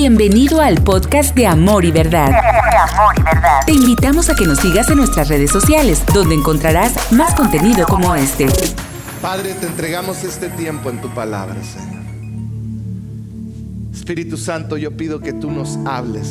[0.00, 2.30] Bienvenido al podcast de Amor y Verdad.
[3.66, 8.14] Te invitamos a que nos sigas en nuestras redes sociales, donde encontrarás más contenido como
[8.14, 8.46] este.
[9.20, 12.04] Padre, te entregamos este tiempo en tu palabra, Señor.
[13.92, 16.28] Espíritu Santo, yo pido que tú nos hables.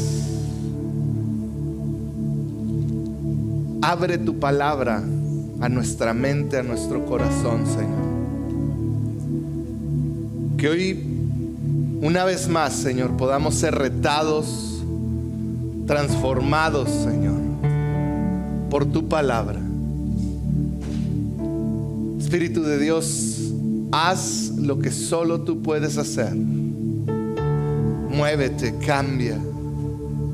[3.81, 5.03] Abre tu palabra
[5.59, 8.07] a nuestra mente, a nuestro corazón, Señor.
[10.55, 11.06] Que hoy
[12.01, 14.83] una vez más, Señor, podamos ser retados,
[15.87, 17.39] transformados, Señor,
[18.69, 19.59] por tu palabra.
[22.19, 23.51] Espíritu de Dios,
[23.91, 26.35] haz lo que solo tú puedes hacer.
[26.35, 29.39] Muévete, cambia,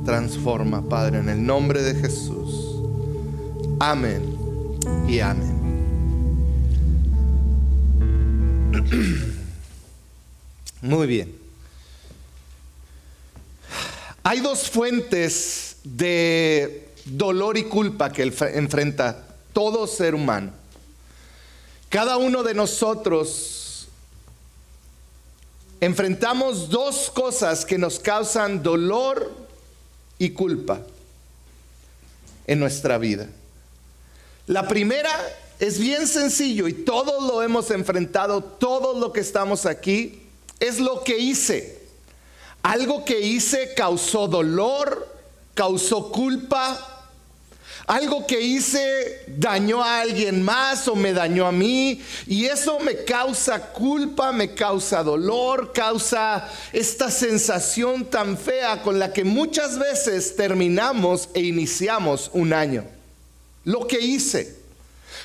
[0.05, 2.77] transforma, Padre, en el nombre de Jesús.
[3.79, 4.21] Amén
[5.07, 5.53] y amén.
[10.81, 11.42] Muy bien.
[14.23, 20.51] Hay dos fuentes de dolor y culpa que enfrenta todo ser humano.
[21.89, 23.87] Cada uno de nosotros
[25.81, 29.29] enfrentamos dos cosas que nos causan dolor
[30.17, 30.79] y culpa
[32.47, 33.27] en nuestra vida.
[34.47, 35.11] La primera
[35.59, 40.21] es bien sencillo y todos lo hemos enfrentado, todos lo que estamos aquí,
[40.61, 41.82] es lo que hice.
[42.63, 45.07] Algo que hice causó dolor,
[45.53, 46.89] causó culpa.
[47.85, 52.01] Algo que hice dañó a alguien más o me dañó a mí.
[52.25, 59.11] Y eso me causa culpa, me causa dolor, causa esta sensación tan fea con la
[59.11, 62.85] que muchas veces terminamos e iniciamos un año.
[63.65, 64.63] Lo que hice.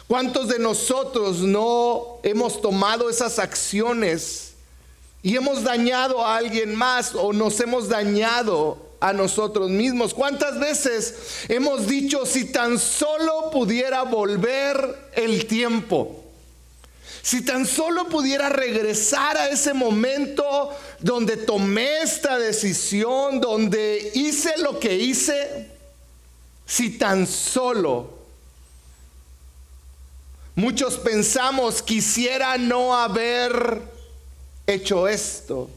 [0.09, 4.48] ¿Cuántos de nosotros no hemos tomado esas acciones?
[5.23, 10.15] Y hemos dañado a alguien más o nos hemos dañado a nosotros mismos.
[10.15, 16.25] ¿Cuántas veces hemos dicho si tan solo pudiera volver el tiempo?
[17.23, 20.71] Si tan solo pudiera regresar a ese momento
[21.01, 25.69] donde tomé esta decisión, donde hice lo que hice,
[26.65, 28.19] si tan solo
[30.55, 33.98] muchos pensamos quisiera no haber
[34.69, 35.71] hecho esto.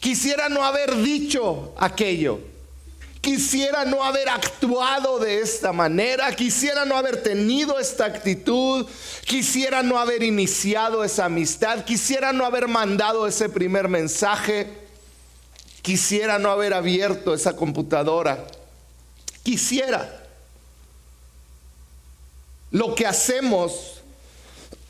[0.00, 2.40] Quisiera no haber dicho aquello.
[3.20, 6.34] Quisiera no haber actuado de esta manera.
[6.34, 8.86] Quisiera no haber tenido esta actitud.
[9.24, 11.84] Quisiera no haber iniciado esa amistad.
[11.84, 14.68] Quisiera no haber mandado ese primer mensaje.
[15.80, 18.46] Quisiera no haber abierto esa computadora.
[19.42, 20.22] Quisiera.
[22.70, 24.02] Lo que hacemos,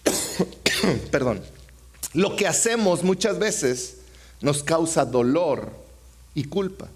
[1.11, 1.54] perdón,
[2.15, 3.97] lo que hacemos muchas veces
[4.41, 5.71] nos causa dolor
[6.35, 6.89] y culpa.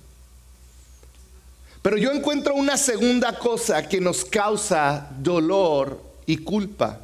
[1.82, 7.00] Pero yo encuentro una segunda cosa que nos causa dolor y culpa.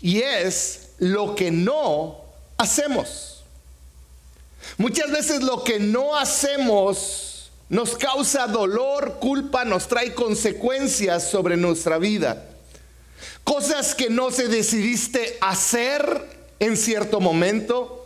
[0.00, 2.16] Y es lo que no
[2.56, 3.42] hacemos.
[4.76, 11.98] Muchas veces lo que no hacemos nos causa dolor, culpa, nos trae consecuencias sobre nuestra
[11.98, 12.44] vida.
[13.44, 17.98] Cosas que no se decidiste hacer en cierto momento,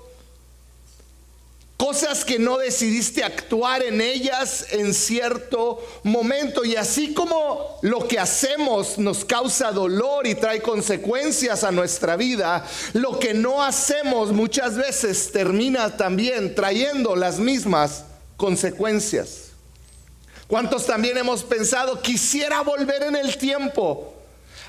[1.83, 6.65] cosas que no decidiste actuar en ellas en cierto momento.
[6.65, 12.65] Y así como lo que hacemos nos causa dolor y trae consecuencias a nuestra vida,
[12.93, 18.05] lo que no hacemos muchas veces termina también trayendo las mismas
[18.37, 19.49] consecuencias.
[20.47, 24.22] ¿Cuántos también hemos pensado, quisiera volver en el tiempo?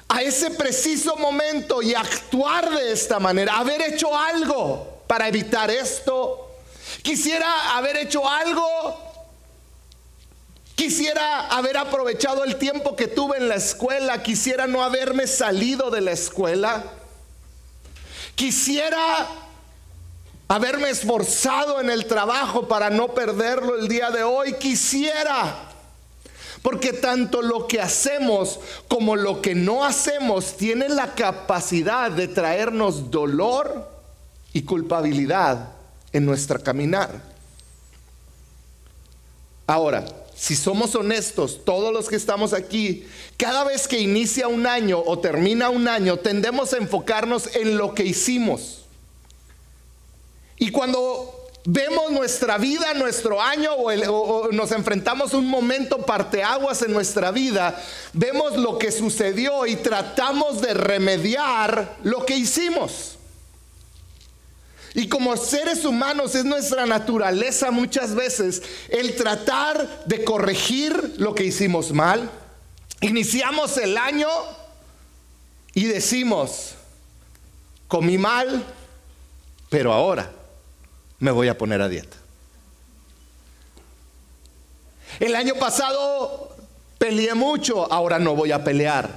[0.07, 6.51] A ese preciso momento y actuar de esta manera, haber hecho algo para evitar esto.
[7.01, 8.97] Quisiera haber hecho algo,
[10.75, 16.01] quisiera haber aprovechado el tiempo que tuve en la escuela, quisiera no haberme salido de
[16.01, 16.83] la escuela,
[18.35, 19.27] quisiera
[20.47, 25.72] haberme esforzado en el trabajo para no perderlo el día de hoy, quisiera
[26.63, 33.11] porque tanto lo que hacemos como lo que no hacemos tiene la capacidad de traernos
[33.11, 33.91] dolor
[34.53, 35.73] y culpabilidad
[36.13, 37.21] en nuestra caminar.
[39.67, 40.05] Ahora,
[40.35, 43.05] si somos honestos, todos los que estamos aquí,
[43.35, 47.93] cada vez que inicia un año o termina un año, tendemos a enfocarnos en lo
[47.93, 48.85] que hicimos.
[50.57, 57.31] Y cuando vemos nuestra vida, nuestro año o, nos enfrentamos un momento parteaguas en nuestra
[57.31, 57.81] vida,
[58.11, 63.17] vemos lo que sucedió y tratamos de remediar lo que hicimos.
[64.95, 71.45] Y como seres humanos es nuestra naturaleza muchas veces el tratar de corregir lo que
[71.45, 72.29] hicimos mal.
[73.01, 74.29] Iniciamos el año
[75.73, 76.75] y decimos,
[77.87, 78.63] comí mal,
[79.71, 80.29] pero ahora
[81.19, 82.17] me voy a poner a dieta.
[85.19, 86.55] El año pasado
[86.97, 89.09] peleé mucho, ahora no voy a pelear.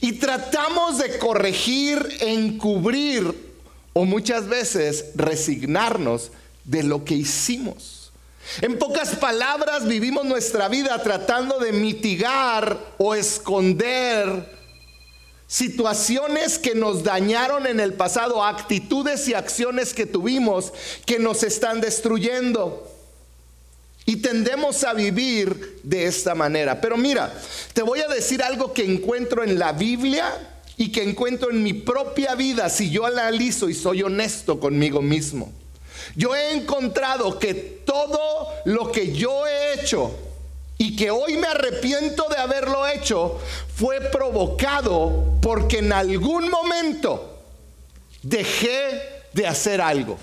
[0.00, 3.50] Y tratamos de corregir, encubrir
[3.92, 6.32] o muchas veces resignarnos
[6.64, 8.12] de lo que hicimos.
[8.62, 14.59] En pocas palabras, vivimos nuestra vida tratando de mitigar o esconder
[15.50, 20.72] situaciones que nos dañaron en el pasado, actitudes y acciones que tuvimos
[21.04, 22.88] que nos están destruyendo.
[24.06, 26.80] Y tendemos a vivir de esta manera.
[26.80, 27.34] Pero mira,
[27.72, 30.32] te voy a decir algo que encuentro en la Biblia
[30.76, 35.52] y que encuentro en mi propia vida si yo analizo y soy honesto conmigo mismo.
[36.14, 38.20] Yo he encontrado que todo
[38.66, 40.16] lo que yo he hecho
[40.80, 43.38] y que hoy me arrepiento de haberlo hecho
[43.76, 47.38] fue provocado porque en algún momento
[48.22, 50.16] dejé de hacer algo.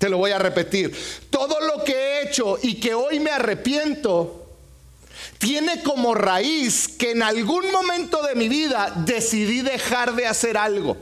[0.00, 0.92] Te lo voy a repetir.
[1.30, 4.44] Todo lo que he hecho y que hoy me arrepiento
[5.38, 10.96] tiene como raíz que en algún momento de mi vida decidí dejar de hacer algo.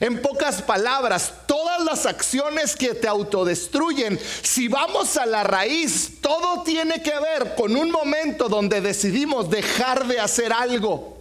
[0.00, 6.62] En pocas palabras, todas las acciones que te autodestruyen, si vamos a la raíz, todo
[6.62, 11.16] tiene que ver con un momento donde decidimos dejar de hacer algo.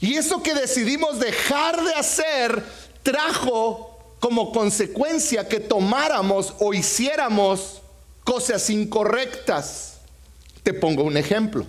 [0.00, 2.62] Y eso que decidimos dejar de hacer
[3.02, 7.82] trajo como consecuencia que tomáramos o hiciéramos
[8.24, 9.98] cosas incorrectas.
[10.62, 11.66] Te pongo un ejemplo.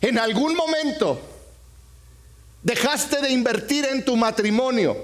[0.00, 1.20] En algún momento
[2.66, 4.96] dejaste de invertir en tu matrimonio.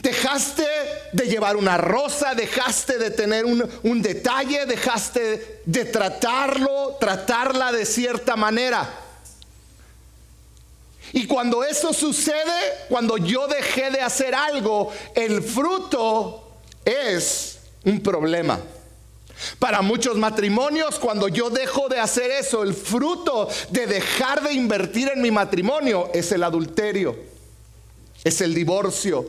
[0.00, 0.64] Dejaste
[1.12, 7.84] de llevar una rosa, dejaste de tener un, un, detalle, dejaste de tratarlo, tratarla de
[7.84, 8.88] cierta manera.
[11.12, 16.52] Y cuando eso sucede, cuando yo dejé de hacer algo, el fruto
[16.84, 18.60] es un problema.
[19.58, 25.10] Para muchos matrimonios, cuando yo dejo de hacer eso, el fruto de dejar de invertir
[25.14, 27.16] en mi matrimonio es el adulterio,
[28.22, 29.26] es el divorcio,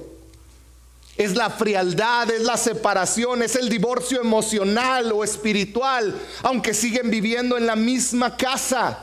[1.17, 7.57] es la frialdad, es la separación, es el divorcio emocional o espiritual, aunque siguen viviendo
[7.57, 8.99] en la misma casa.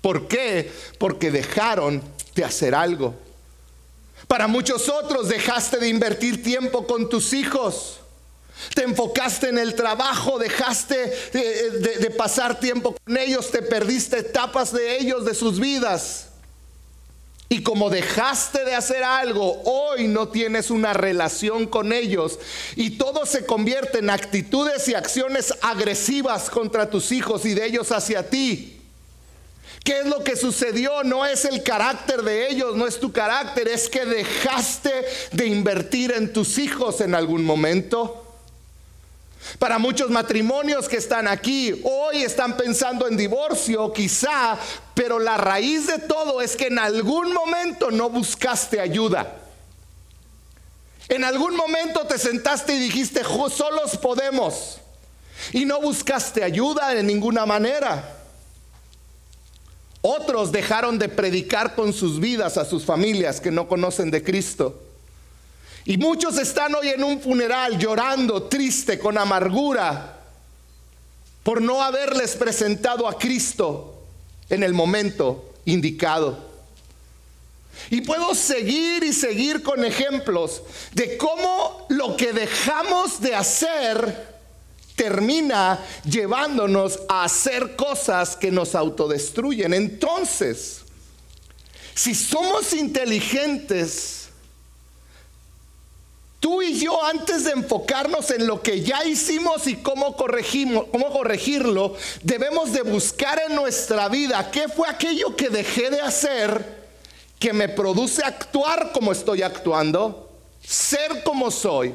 [0.00, 0.70] ¿Por qué?
[0.98, 2.02] Porque dejaron
[2.34, 3.14] de hacer algo.
[4.28, 8.01] Para muchos otros dejaste de invertir tiempo con tus hijos.
[8.74, 14.98] Te enfocaste en el trabajo, dejaste de, pasar tiempo con ellos, te perdiste etapas de
[14.98, 16.28] ellos, de sus vidas.
[17.48, 22.38] Y como dejaste de hacer algo, hoy no tienes una relación con ellos
[22.76, 27.92] y todo se convierte en actitudes y acciones agresivas contra tus hijos y de ellos
[27.92, 28.78] hacia ti.
[29.84, 31.02] ¿Qué es lo que sucedió?
[31.02, 34.92] No es el carácter de ellos, no es tu carácter, es que dejaste
[35.32, 38.21] de invertir en tus hijos en algún momento.
[39.58, 44.58] Para muchos matrimonios que están aquí, hoy están pensando en divorcio, quizá,
[44.94, 49.38] pero la raíz de todo es que en algún momento no buscaste ayuda.
[51.08, 54.78] En algún momento te sentaste y dijiste, solos podemos.
[55.52, 58.16] Y no buscaste ayuda de ninguna manera.
[60.00, 64.80] Otros dejaron de predicar con sus vidas a sus familias que no conocen de Cristo.
[65.84, 70.20] Y muchos están hoy en un funeral llorando, triste, con amargura,
[71.42, 74.04] por no haberles presentado a Cristo
[74.48, 76.52] en el momento indicado.
[77.90, 80.62] Y puedo seguir y seguir con ejemplos
[80.92, 84.32] de cómo lo que dejamos de hacer
[84.94, 89.74] termina llevándonos a hacer cosas que nos autodestruyen.
[89.74, 90.82] Entonces,
[91.94, 94.21] si somos inteligentes,
[96.42, 101.94] tú y yo antes de enfocarnos en lo que ya hicimos y cómo, cómo corregirlo,
[102.24, 106.82] debemos de buscar en nuestra vida qué fue aquello que dejé de hacer
[107.38, 110.28] que me produce actuar como estoy actuando,
[110.60, 111.94] ser como soy.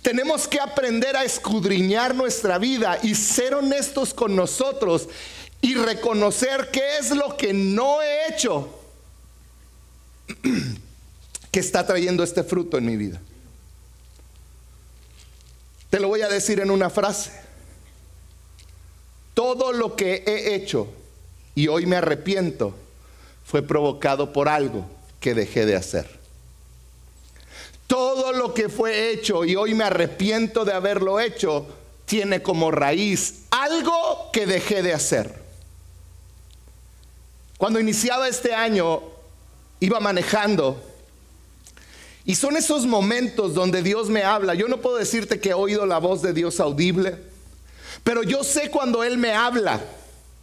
[0.00, 5.06] Tenemos que aprender a escudriñar nuestra vida y ser honestos con nosotros
[5.60, 8.70] y reconocer qué es lo que no he hecho
[11.52, 13.20] que está trayendo este fruto en mi vida.
[15.90, 17.30] Te lo voy a decir en una frase.
[19.34, 20.88] Todo lo que he hecho
[21.54, 22.74] y hoy me arrepiento
[23.44, 24.86] fue provocado por algo
[25.20, 26.08] que dejé de hacer.
[27.86, 31.66] Todo lo que fue hecho y hoy me arrepiento de haberlo hecho
[32.06, 35.42] tiene como raíz algo que dejé de hacer.
[37.58, 39.02] Cuando iniciaba este año,
[39.80, 40.91] iba manejando
[42.24, 44.54] y son esos momentos donde Dios me habla.
[44.54, 47.16] Yo no puedo decirte que he oído la voz de Dios audible,
[48.04, 49.80] pero yo sé cuando Él me habla.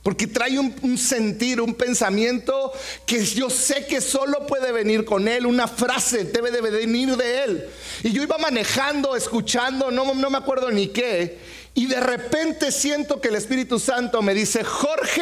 [0.01, 2.71] Porque trae un, sentir, un pensamiento
[3.05, 7.43] que yo sé que solo puede venir con Él, una frase debe de venir de
[7.43, 7.69] Él.
[8.03, 11.38] Y yo iba manejando, escuchando, no, no me acuerdo ni qué,
[11.74, 15.21] y de repente siento que el Espíritu Santo me dice, Jorge,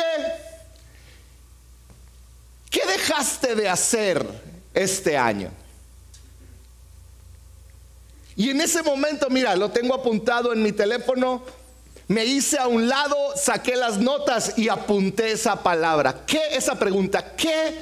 [2.69, 4.25] ¿qué dejaste de hacer
[4.73, 5.51] este año?
[8.37, 11.41] Y en ese momento, mira, lo tengo apuntado en mi teléfono,
[12.07, 16.23] me hice a un lado, saqué las notas y apunté esa palabra.
[16.27, 16.39] ¿Qué?
[16.51, 17.75] Esa pregunta, ¿qué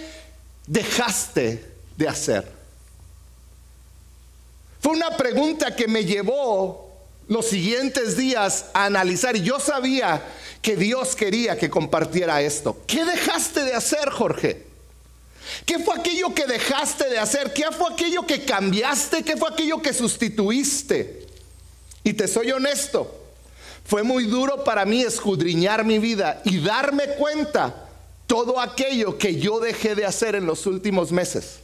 [0.65, 1.63] dejaste
[1.97, 2.49] de hacer?
[4.79, 6.89] Fue una pregunta que me llevó
[7.27, 10.21] los siguientes días a analizar yo sabía
[10.61, 12.77] que Dios quería que compartiera esto.
[12.87, 14.74] ¿Qué dejaste de hacer, Jorge?
[15.65, 17.53] ¿Qué fue aquello que dejaste de hacer?
[17.53, 19.23] ¿Qué fue aquello que cambiaste?
[19.23, 21.25] ¿Qué fue aquello que sustituiste?
[22.03, 23.25] Y te soy honesto,
[23.85, 27.89] fue muy duro para mí escudriñar mi vida y darme cuenta
[28.27, 31.59] todo aquello que yo dejé de hacer en los últimos meses.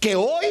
[0.00, 0.46] Que hoy,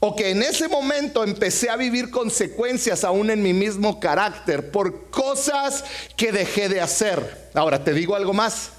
[0.00, 5.10] o que en ese momento empecé a vivir consecuencias aún en mi mismo carácter por
[5.10, 5.84] cosas
[6.16, 7.50] que dejé de hacer.
[7.54, 8.70] Ahora, te digo algo más.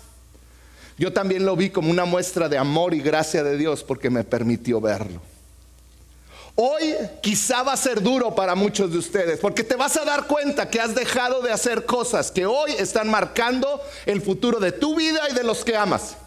[0.98, 4.24] Yo también lo vi como una muestra de amor y gracia de Dios porque me
[4.24, 5.22] permitió verlo.
[6.56, 10.28] Hoy quizá va a ser duro para muchos de ustedes porque te vas a dar
[10.28, 14.96] cuenta que has dejado de hacer cosas que hoy están marcando el futuro de tu
[14.96, 16.18] vida y de los que amas.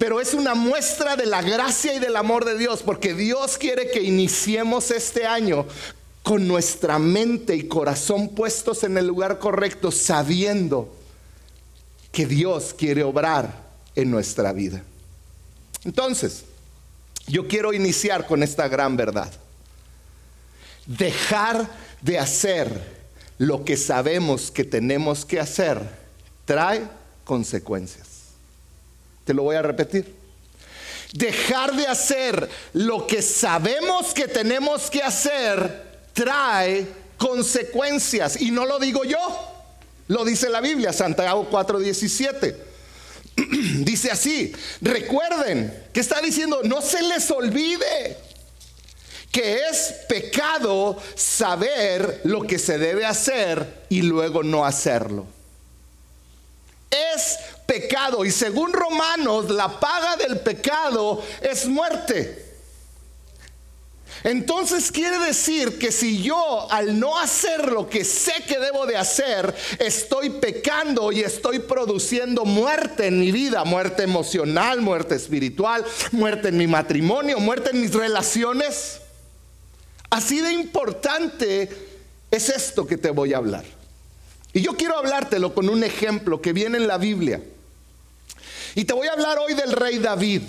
[0.00, 3.90] Pero es una muestra de la gracia y del amor de Dios porque Dios quiere
[3.90, 5.66] que iniciemos este año
[6.22, 10.90] con nuestra mente y corazón puestos en el lugar correcto, sabiendo
[12.12, 13.54] que Dios quiere obrar
[13.94, 14.82] en nuestra vida.
[15.84, 16.44] Entonces,
[17.26, 19.30] yo quiero iniciar con esta gran verdad.
[20.86, 21.68] Dejar
[22.00, 23.02] de hacer
[23.36, 25.82] lo que sabemos que tenemos que hacer
[26.46, 26.88] trae
[27.24, 28.09] consecuencias.
[29.30, 30.12] Te lo voy a repetir.
[31.12, 36.84] Dejar de hacer lo que sabemos que tenemos que hacer trae
[37.16, 38.40] consecuencias.
[38.40, 39.18] Y no lo digo yo,
[40.08, 42.56] lo dice la Biblia, Santiago 4:17.
[43.84, 48.16] dice así, recuerden que está diciendo, no se les olvide
[49.30, 55.24] que es pecado saber lo que se debe hacer y luego no hacerlo.
[56.90, 57.38] Es
[57.70, 62.46] pecado y según Romanos la paga del pecado es muerte.
[64.24, 68.96] Entonces quiere decir que si yo al no hacer lo que sé que debo de
[68.96, 76.48] hacer, estoy pecando y estoy produciendo muerte en mi vida, muerte emocional, muerte espiritual, muerte
[76.48, 79.00] en mi matrimonio, muerte en mis relaciones.
[80.10, 81.70] Así de importante
[82.32, 83.64] es esto que te voy a hablar.
[84.52, 87.40] Y yo quiero hablártelo con un ejemplo que viene en la Biblia.
[88.74, 90.42] Y te voy a hablar hoy del rey David.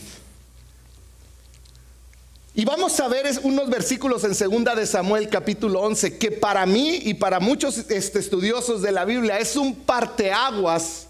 [2.54, 7.00] Y vamos a ver unos versículos en segunda de Samuel capítulo 11 que para mí
[7.04, 11.08] y para muchos este, estudiosos de la Biblia es un parteaguas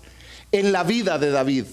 [0.52, 1.66] en la vida de David.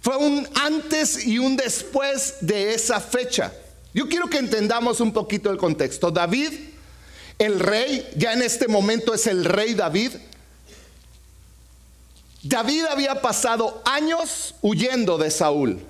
[0.00, 3.52] Fue un antes y un después de esa fecha.
[3.92, 6.10] Yo quiero que entendamos un poquito el contexto.
[6.10, 6.52] David,
[7.38, 10.12] el rey, ya en este momento es el rey David.
[12.42, 15.84] David había pasado años huyendo de Saúl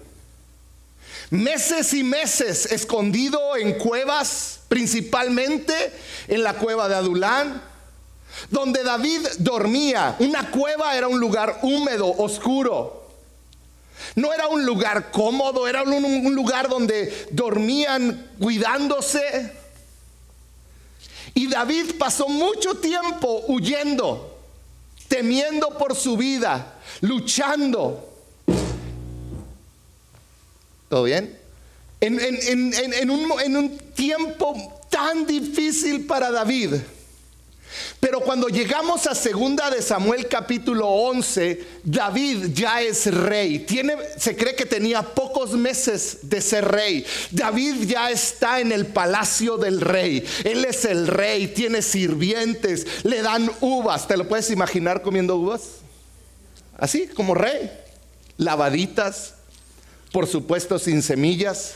[1.30, 5.74] meses y meses escondido en cuevas, principalmente
[6.28, 7.62] en la cueva de Adulán,
[8.50, 10.16] donde David dormía.
[10.18, 13.08] Una cueva era un lugar húmedo, oscuro.
[14.16, 19.52] No era un lugar cómodo, era un, lugar donde dormían cuidándose.
[21.34, 24.29] Y David pasó mucho tiempo huyendo,
[25.10, 28.06] temiendo por su vida, luchando
[30.90, 31.38] ¿Todo bien?
[32.00, 36.74] En, un, tiempo tan difícil para David.
[38.00, 43.60] Pero cuando llegamos a segunda de Samuel capítulo 11, David ya es rey.
[43.60, 47.04] Tiene, se cree que tenía pocos meses de ser rey.
[47.30, 50.24] David ya está en el palacio del rey.
[50.44, 54.08] Él es el rey, tiene sirvientes, le dan uvas.
[54.08, 55.62] ¿Te lo puedes imaginar comiendo uvas?
[56.78, 57.70] Así, como rey.
[58.38, 59.34] lavaditas,
[60.12, 61.74] por supuesto sin semillas.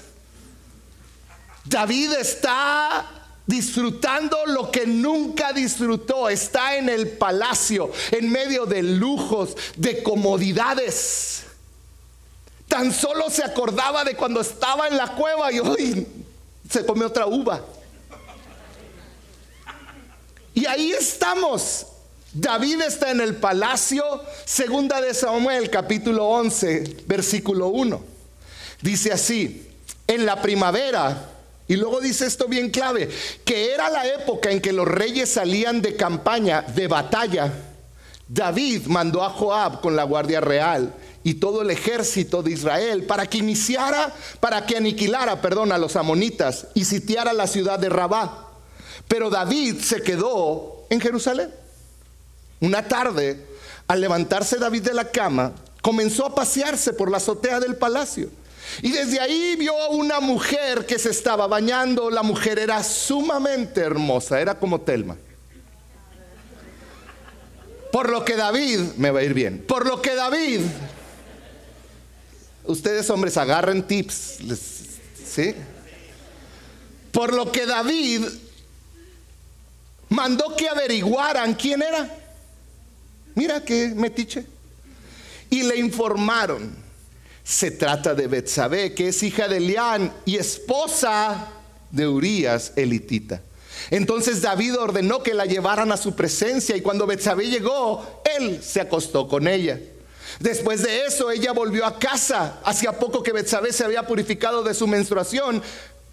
[1.66, 6.28] David está disfrutando lo que nunca disfrutó.
[6.28, 11.44] Está en el palacio, en medio de lujos, de comodidades.
[12.68, 16.06] Tan solo se acordaba de cuando estaba en la cueva y hoy
[16.68, 17.62] se come otra uva.
[20.54, 21.86] Y ahí estamos.
[22.32, 24.04] David está en el palacio,
[24.44, 28.02] segunda de Samuel, capítulo 11, versículo 1.
[28.82, 29.70] Dice así,
[30.06, 31.30] en la primavera,
[31.66, 33.08] y luego dice esto bien clave,
[33.44, 37.52] que era la época en que los reyes salían de campaña, de batalla.
[38.28, 43.26] David mandó a Joab con la guardia real y todo el ejército de Israel para
[43.26, 48.50] que iniciara, para que aniquilara, perdón, a los amonitas y sitiara la ciudad de Rabá.
[49.08, 51.50] Pero David se quedó en Jerusalén.
[52.60, 53.46] Una tarde,
[53.86, 58.30] al levantarse David de la cama, comenzó a pasearse por la azotea del palacio.
[58.82, 62.10] Y desde ahí vio a una mujer que se estaba bañando.
[62.10, 65.16] La mujer era sumamente hermosa, era como Telma.
[67.92, 70.62] Por lo que David, me va a ir bien, por lo que David,
[72.64, 74.38] ustedes hombres agarren tips,
[75.24, 75.54] ¿sí?
[77.12, 78.24] Por lo que David
[80.08, 82.12] mandó que averiguaran quién era.
[83.36, 84.44] Mira qué metiche.
[85.50, 86.83] Y le informaron.
[87.44, 91.48] Se trata de Betsabé, que es hija de Elián y esposa
[91.90, 93.42] de Urías elitita.
[93.90, 98.80] Entonces David ordenó que la llevaran a su presencia y cuando Betsabé llegó, él se
[98.80, 99.78] acostó con ella.
[100.40, 102.60] Después de eso, ella volvió a casa.
[102.64, 105.62] Hacía poco que Betsabé se había purificado de su menstruación,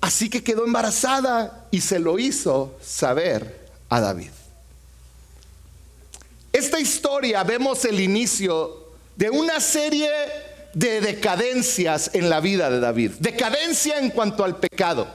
[0.01, 4.31] así que quedó embarazada y se lo hizo saber a David.
[6.51, 10.09] Esta historia vemos el inicio de una serie
[10.73, 13.11] de decadencias en la vida de David.
[13.19, 15.07] Decadencia en cuanto al pecado.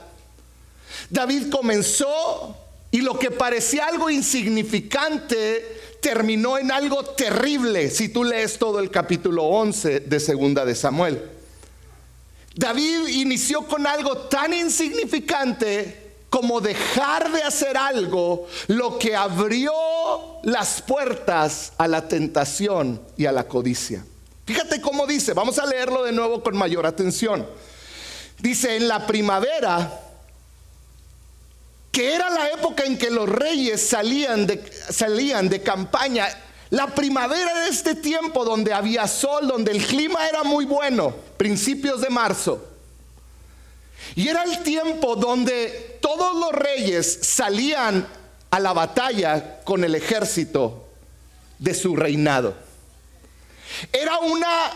[1.09, 2.55] David comenzó
[2.91, 8.91] y lo que parecía algo insignificante terminó en algo terrible si tú lees todo el
[8.91, 11.21] capítulo 11 de Segunda de Samuel.
[12.55, 19.71] David inició con algo tan insignificante como dejar de hacer algo, lo que abrió
[20.43, 24.03] las puertas a la tentación y a la codicia.
[24.47, 27.45] Fíjate cómo dice, vamos a leerlo de nuevo con mayor atención.
[28.39, 29.99] Dice, en la primavera,
[31.91, 36.29] que era la época en que los reyes salían de, salían de campaña,
[36.69, 41.99] la primavera de este tiempo donde había sol, donde el clima era muy bueno, principios
[41.99, 42.65] de marzo.
[44.15, 48.07] Y era el tiempo donde todos los reyes salían
[48.49, 50.87] a la batalla con el ejército
[51.59, 52.66] de su reinado.
[53.91, 54.71] Era una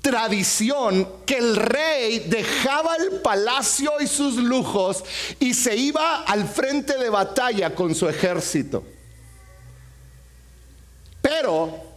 [0.00, 5.04] tradición que el rey dejaba el palacio y sus lujos
[5.38, 8.84] y se iba al frente de batalla con su ejército.
[11.20, 11.88] Pero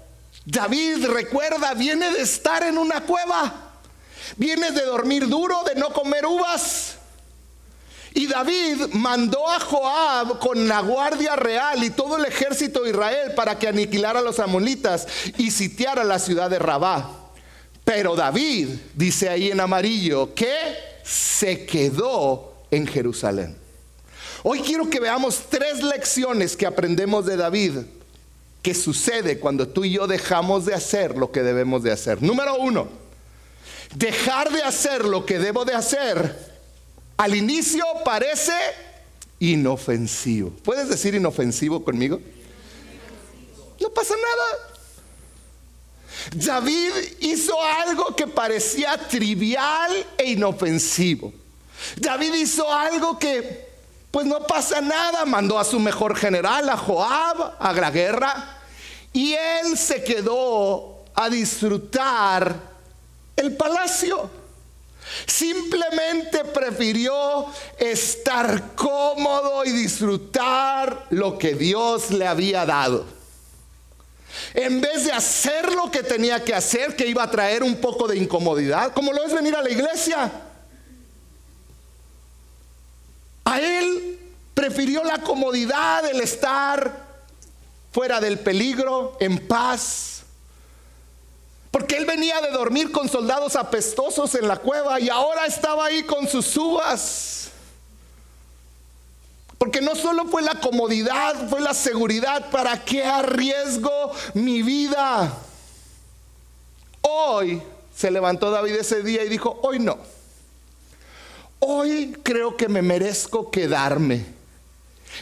[0.45, 3.53] David, recuerda, viene de estar en una cueva.
[4.37, 6.95] Vienes de dormir duro, de no comer uvas.
[8.13, 13.33] Y David mandó a Joab con la guardia real y todo el ejército de Israel
[13.35, 17.09] para que aniquilara a los amonitas y sitiara la ciudad de Rabá.
[17.85, 20.55] Pero David, dice ahí en amarillo, que
[21.03, 23.57] se quedó en Jerusalén.
[24.43, 27.77] Hoy quiero que veamos tres lecciones que aprendemos de David
[28.61, 32.21] que sucede cuando tú y yo dejamos de hacer lo que debemos de hacer.
[32.21, 32.89] Número uno,
[33.95, 36.50] dejar de hacer lo que debo de hacer,
[37.21, 38.51] al inicio parece
[39.37, 40.49] inofensivo.
[40.63, 42.19] ¿Puedes decir inofensivo conmigo?
[43.79, 44.71] No pasa nada.
[46.33, 51.31] David hizo algo que parecía trivial e inofensivo.
[51.95, 53.69] David hizo algo que,
[54.09, 55.23] pues no pasa nada.
[55.23, 58.61] Mandó a su mejor general, a Joab, a la guerra.
[59.13, 62.55] Y él se quedó a disfrutar
[63.35, 64.40] el palacio.
[65.25, 67.47] Simplemente prefirió
[67.77, 73.05] estar cómodo y disfrutar lo que Dios le había dado.
[74.53, 78.07] En vez de hacer lo que tenía que hacer, que iba a traer un poco
[78.07, 80.31] de incomodidad, como lo es venir a la iglesia.
[83.43, 84.19] A él
[84.53, 87.09] prefirió la comodidad, el estar
[87.91, 90.10] fuera del peligro, en paz,
[91.71, 96.03] porque él venía de dormir con soldados apestosos en la cueva y ahora estaba ahí
[96.03, 97.49] con sus uvas.
[99.57, 102.49] Porque no solo fue la comodidad, fue la seguridad.
[102.49, 105.31] ¿Para qué arriesgo mi vida?
[107.01, 107.61] hoy
[107.95, 109.97] se levantó David ese día y dijo, hoy no.
[111.59, 114.25] Hoy creo que me merezco quedarme.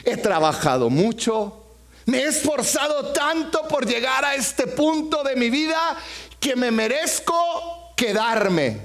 [0.06, 1.62] He trabajado mucho,
[2.06, 5.98] me he esforzado tanto por llegar a este punto de mi vida
[6.40, 8.80] que me merezco quedarme.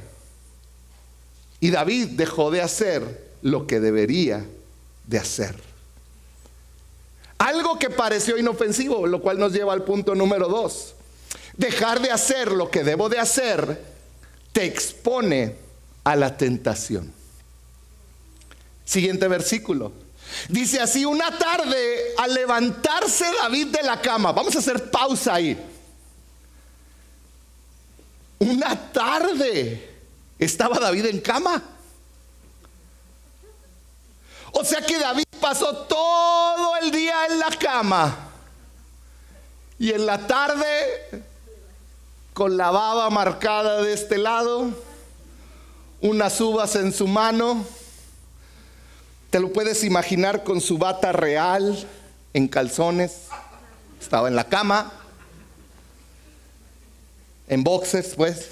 [1.61, 4.45] Y David dejó de hacer lo que debería
[5.07, 5.55] de hacer.
[7.39, 10.95] Algo que pareció inofensivo, lo cual nos lleva al punto número dos.
[11.57, 13.81] Dejar de hacer lo que debo de hacer
[14.53, 15.57] te expone
[16.05, 17.13] a la tentación.
[18.85, 19.93] Siguiente versículo.
[20.49, 25.59] Dice así, una tarde al levantarse David de la cama, vamos a hacer pausa ahí.
[28.39, 29.95] Una tarde
[30.39, 31.63] estaba David en cama.
[34.53, 38.17] O sea que David pasó todo el día en la cama.
[39.79, 41.25] Y en la tarde,
[42.33, 44.71] con la baba marcada de este lado,
[46.01, 47.65] unas uvas en su mano,
[49.31, 51.87] te lo puedes imaginar con su bata real,
[52.33, 53.23] en calzones,
[54.01, 54.93] estaba en la cama,
[57.49, 58.49] en boxes pues,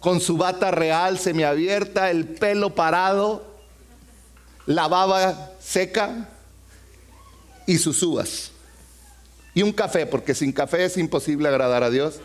[0.00, 3.44] con su bata real semiabierta, el pelo parado,
[4.66, 6.28] la baba seca
[7.66, 8.50] y sus uvas.
[9.54, 12.16] Y un café, porque sin café es imposible agradar a Dios.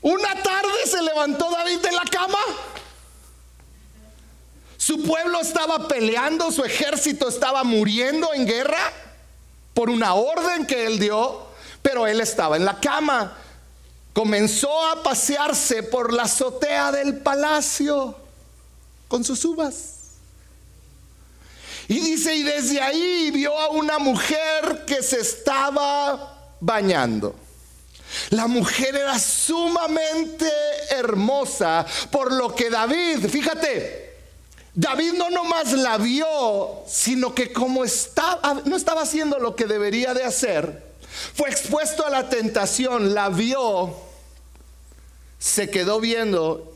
[0.00, 2.38] Una tarde se levantó David de la cama
[4.82, 8.92] su pueblo estaba peleando, su ejército estaba muriendo en guerra
[9.74, 11.46] por una orden que él dio,
[11.80, 13.36] pero él estaba en la cama.
[14.12, 18.16] Comenzó a pasearse por la azotea del palacio
[19.08, 19.92] con sus uvas.
[21.88, 27.34] Y dice, y desde ahí vio a una mujer que se estaba bañando.
[28.30, 30.50] La mujer era sumamente
[30.90, 34.11] hermosa, por lo que David, fíjate,
[34.74, 40.14] David no nomás la vio, sino que como estaba, no estaba haciendo lo que debería
[40.14, 40.92] de hacer,
[41.34, 43.94] fue expuesto a la tentación, la vio,
[45.38, 46.74] se quedó viendo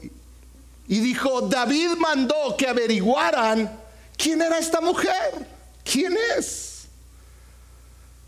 [0.89, 3.81] y dijo, David mandó que averiguaran
[4.17, 5.47] quién era esta mujer,
[5.83, 6.85] quién es.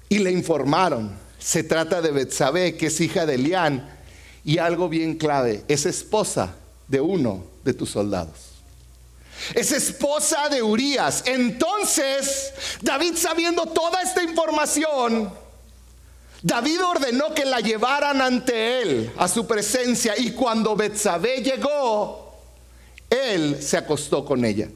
[0.09, 3.99] Y le informaron, se trata de Betsabé, que es hija de Elián,
[4.45, 6.55] y algo bien clave, es esposa
[6.89, 8.48] de uno de tus soldados.
[9.55, 11.23] Es esposa de Urias.
[11.27, 15.33] Entonces, David sabiendo toda esta información,
[16.43, 22.37] David ordenó que la llevaran ante él, a su presencia, y cuando Betsabé llegó,
[23.11, 24.69] él se acostó con ella.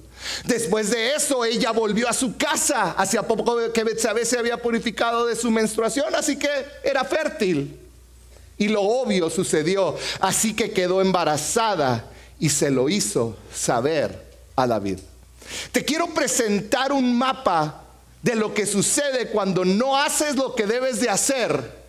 [0.45, 2.93] Después de eso, ella volvió a su casa.
[2.93, 6.49] Hacía poco que Betsabé se había purificado de su menstruación, así que
[6.83, 7.79] era fértil.
[8.59, 14.32] Y lo obvio sucedió, así que quedó embarazada y se lo hizo saber
[14.63, 14.99] a David.
[15.71, 17.83] Te quiero presentar un mapa
[18.23, 21.83] de lo que sucede cuando no haces lo que debes de hacer.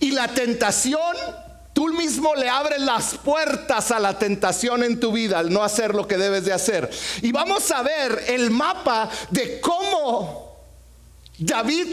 [0.00, 1.16] Y la tentación,
[1.72, 5.94] tú mismo le abres las puertas a la tentación en tu vida al no hacer
[5.94, 6.90] lo que debes de hacer.
[7.22, 10.56] Y vamos a ver el mapa de cómo
[11.38, 11.88] David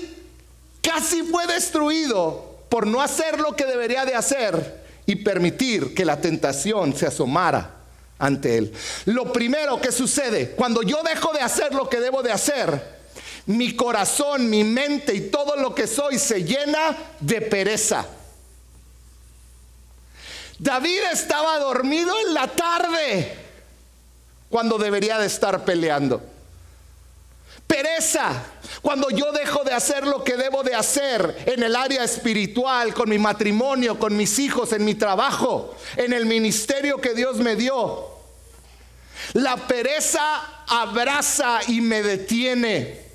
[0.82, 6.22] casi fue destruido por no hacer lo que debería de hacer y permitir que la
[6.22, 7.79] tentación se asomara
[8.20, 8.74] ante Él.
[9.06, 13.00] Lo primero que sucede cuando yo dejo de hacer lo que debo de hacer,
[13.48, 18.06] mi corazón, mi mente y todo lo que soy se llena de pereza.
[20.60, 23.38] David estaba dormido en la tarde
[24.50, 26.22] cuando debería de estar peleando.
[27.66, 28.44] Pereza,
[28.82, 33.08] cuando yo dejo de hacer lo que debo de hacer en el área espiritual, con
[33.08, 38.09] mi matrimonio, con mis hijos, en mi trabajo, en el ministerio que Dios me dio.
[39.34, 43.08] La pereza abraza y me detiene.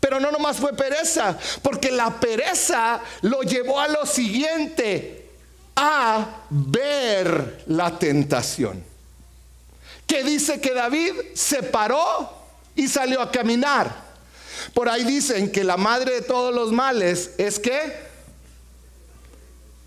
[0.00, 5.30] Pero no nomás fue pereza, porque la pereza lo llevó a lo siguiente,
[5.76, 8.92] a ver la tentación
[10.12, 12.30] que dice que David se paró
[12.76, 14.12] y salió a caminar.
[14.74, 17.96] Por ahí dicen que la madre de todos los males es que,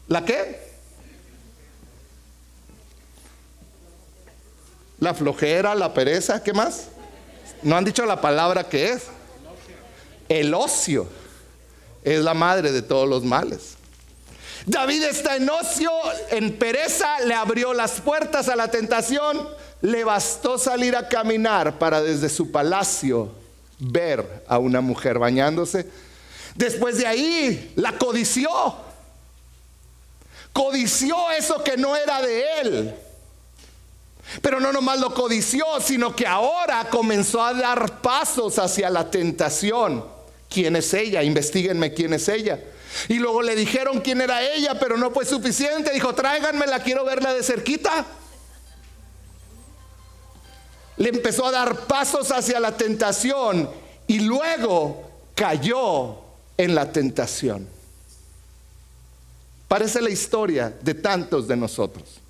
[0.08, 0.65] ¿la qué?
[5.06, 6.88] La flojera, la pereza, ¿qué más?
[7.62, 9.04] No han dicho la palabra que es.
[10.28, 11.08] El ocio
[12.04, 13.76] es la madre de todos los males.
[14.66, 15.92] David está en ocio,
[16.32, 19.48] en pereza, le abrió las puertas a la tentación
[19.82, 23.30] le bastó salir a caminar para desde su palacio
[23.78, 25.88] ver a una mujer bañándose.
[26.56, 28.50] Después de ahí, la codició.
[30.52, 32.96] Codició eso que no era de él.
[34.42, 40.06] Pero no nomás lo codició, sino que ahora comenzó a dar pasos hacia la tentación.
[40.50, 41.24] ¿Quién es ella?
[41.24, 42.60] Investíguenme quién es ella.
[43.08, 45.92] Y luego le dijeron quién era ella, pero no fue suficiente.
[45.92, 48.06] Dijo, tráiganmela, quiero verla de cerquita.
[50.98, 53.70] Le empezó a dar pasos hacia la tentación
[54.08, 55.04] y luego
[55.36, 56.20] cayó
[56.58, 57.68] en la tentación.
[59.68, 62.22] Parece la historia de tantos de nosotros.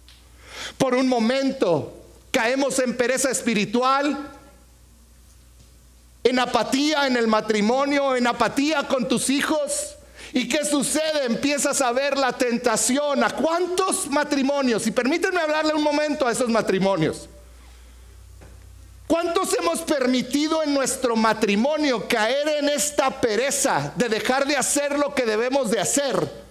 [0.78, 1.94] Por un momento
[2.32, 4.32] caemos en pereza espiritual,
[6.24, 9.96] en apatía en el matrimonio, en apatía con tus hijos.
[10.34, 11.26] ¿Y qué sucede?
[11.26, 13.24] Empiezas a ver la tentación.
[13.24, 14.86] ¿A cuántos matrimonios?
[14.86, 17.30] Y permítanme hablarle un momento a esos matrimonios.
[19.08, 25.14] ¿Cuántos hemos permitido en nuestro matrimonio caer en esta pereza de dejar de hacer lo
[25.14, 26.45] que debemos de hacer?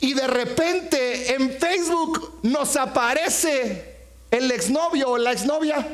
[0.00, 3.96] Y de repente en Facebook nos aparece
[4.30, 5.86] el exnovio o la exnovia.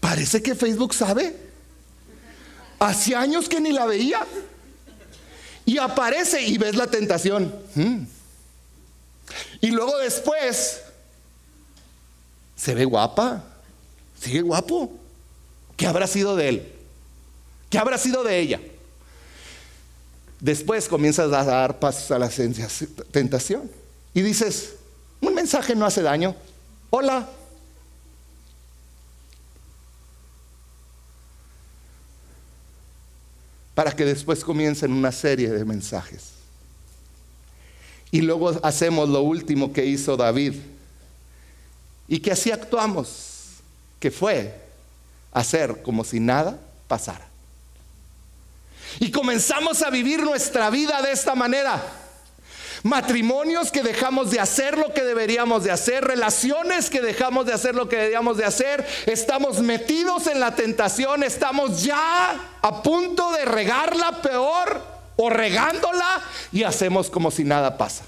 [0.00, 1.36] Parece que Facebook sabe.
[2.78, 4.26] Hace años que ni la veía.
[5.64, 7.54] Y aparece y ves la tentación.
[7.74, 8.04] Mm.
[9.60, 10.80] Y luego después
[12.56, 13.44] se ve guapa.
[14.20, 14.92] Sigue guapo.
[15.76, 16.72] ¿Qué habrá sido de él?
[17.70, 18.60] ¿Qué habrá sido de ella?
[20.40, 22.30] Después comienzas a dar pasos a la
[23.10, 23.70] tentación.
[24.14, 24.74] Y dices,
[25.20, 26.34] un mensaje no hace daño.
[26.90, 27.28] Hola.
[33.74, 36.32] Para que después comiencen una serie de mensajes.
[38.10, 40.54] Y luego hacemos lo último que hizo David.
[42.06, 43.58] Y que así actuamos,
[44.00, 44.54] que fue
[45.32, 47.27] hacer como si nada pasara.
[49.00, 51.82] Y comenzamos a vivir nuestra vida de esta manera.
[52.82, 57.74] Matrimonios que dejamos de hacer lo que deberíamos de hacer, relaciones que dejamos de hacer
[57.74, 63.44] lo que deberíamos de hacer, estamos metidos en la tentación, estamos ya a punto de
[63.44, 64.80] regarla peor
[65.16, 66.22] o regándola
[66.52, 68.04] y hacemos como si nada pasa.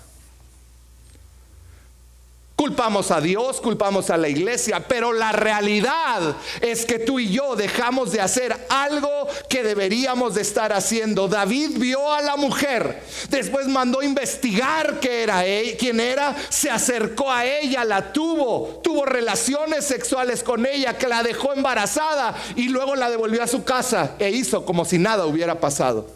[2.61, 7.57] Culpamos a Dios, culpamos a la iglesia, pero la realidad es que tú y yo
[7.57, 11.27] dejamos de hacer algo que deberíamos de estar haciendo.
[11.27, 15.43] David vio a la mujer, después mandó investigar qué era
[15.79, 21.23] quién era, se acercó a ella, la tuvo, tuvo relaciones sexuales con ella, que la
[21.23, 25.59] dejó embarazada y luego la devolvió a su casa e hizo como si nada hubiera
[25.59, 26.11] pasado.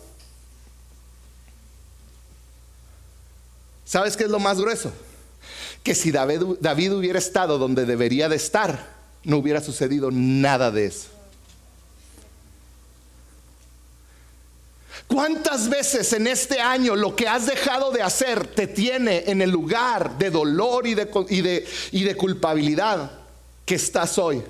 [3.87, 4.93] ¿Sabes qué es lo más grueso?
[5.85, 11.09] Que si David, hubiera estado donde debería de estar, no hubiera sucedido nada de eso.
[15.07, 19.51] ¿Cuántas veces en este año lo que has dejado de hacer te tiene en el
[19.51, 23.11] lugar de dolor y de, y de culpabilidad
[23.67, 24.43] que estás hoy?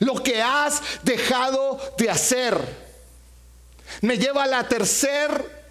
[0.00, 2.58] Lo que has dejado de hacer
[4.00, 5.61] me lleva a la tercera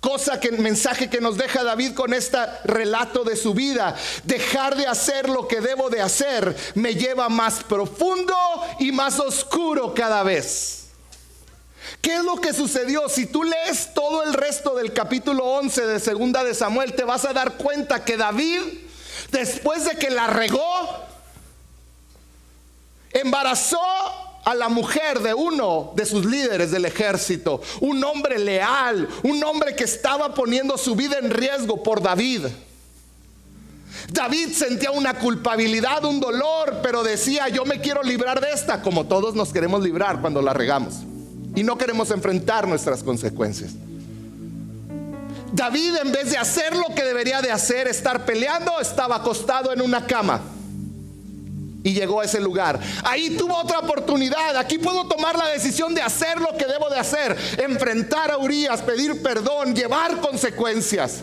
[0.00, 4.76] cosa que el mensaje que nos deja David con este relato de su vida, dejar
[4.76, 8.36] de hacer lo que debo de hacer me lleva más profundo
[8.78, 10.84] y más oscuro cada vez.
[12.00, 13.08] ¿Qué es lo que sucedió?
[13.08, 17.24] Si tú lees todo el resto del capítulo 11 de Segunda de Samuel, te vas
[17.24, 18.60] a dar cuenta que David,
[19.30, 21.06] después de que la regó,
[23.12, 23.80] embarazó
[24.46, 29.74] a la mujer de uno de sus líderes del ejército, un hombre leal, un hombre
[29.74, 32.46] que estaba poniendo su vida en riesgo por David.
[34.08, 39.06] David sentía una culpabilidad, un dolor, pero decía, yo me quiero librar de esta, como
[39.06, 40.94] todos nos queremos librar cuando la regamos.
[41.56, 43.72] Y no queremos enfrentar nuestras consecuencias.
[45.52, 49.80] David en vez de hacer lo que debería de hacer, estar peleando, estaba acostado en
[49.80, 50.40] una cama
[51.86, 52.80] y llegó a ese lugar.
[53.04, 54.56] Ahí tuvo otra oportunidad.
[54.56, 57.36] Aquí puedo tomar la decisión de hacer lo que debo de hacer.
[57.58, 61.22] Enfrentar a Urias, pedir perdón, llevar consecuencias.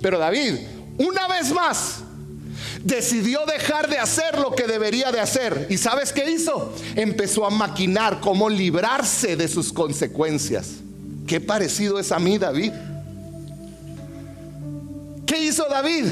[0.00, 0.54] Pero David,
[0.96, 1.96] una vez más,
[2.82, 5.66] decidió dejar de hacer lo que debería de hacer.
[5.68, 6.72] ¿Y sabes qué hizo?
[6.96, 10.76] Empezó a maquinar cómo librarse de sus consecuencias.
[11.26, 12.72] Qué parecido es a mí, David.
[15.26, 16.06] ¿Qué hizo David?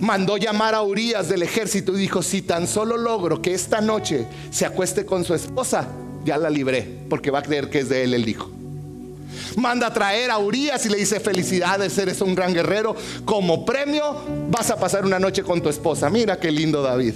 [0.00, 4.26] Mandó llamar a Urias del ejército y dijo, si tan solo logro que esta noche
[4.50, 5.88] se acueste con su esposa,
[6.24, 8.50] ya la libré, porque va a creer que es de él el hijo.
[9.56, 14.16] Manda a traer a Urias y le dice, felicidades, eres un gran guerrero, como premio
[14.50, 16.08] vas a pasar una noche con tu esposa.
[16.10, 17.14] Mira qué lindo David.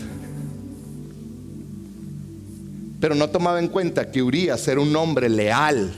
[3.00, 5.92] Pero no tomaba en cuenta que Urias era un hombre leal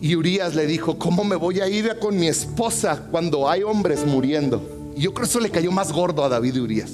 [0.00, 4.06] Y Urias le dijo, ¿cómo me voy a ir con mi esposa cuando hay hombres
[4.06, 4.77] muriendo?
[4.98, 6.90] Yo creo que eso le cayó más gordo a David y Urias.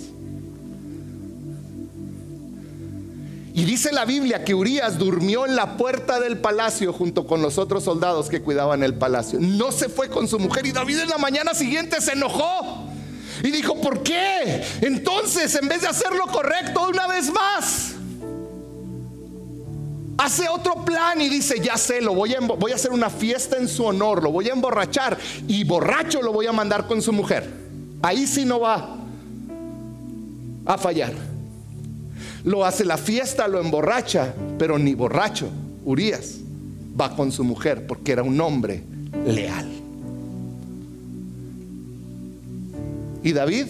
[3.56, 7.56] Y dice la Biblia que Urias durmió en la puerta del palacio junto con los
[7.56, 9.38] otros soldados que cuidaban el palacio.
[9.40, 12.88] No se fue con su mujer y David en la mañana siguiente se enojó.
[13.44, 14.64] Y dijo, ¿por qué?
[14.80, 17.94] Entonces, en vez de hacer lo correcto una vez más,
[20.18, 23.56] hace otro plan y dice, ya sé, lo voy a, voy a hacer una fiesta
[23.56, 27.12] en su honor, lo voy a emborrachar y borracho lo voy a mandar con su
[27.12, 27.63] mujer.
[28.04, 28.98] Ahí sí no va
[30.66, 31.14] a fallar.
[32.44, 35.48] Lo hace la fiesta, lo emborracha, pero ni borracho,
[35.86, 36.34] Urias,
[37.00, 38.82] va con su mujer porque era un hombre
[39.26, 39.70] leal.
[43.22, 43.68] Y David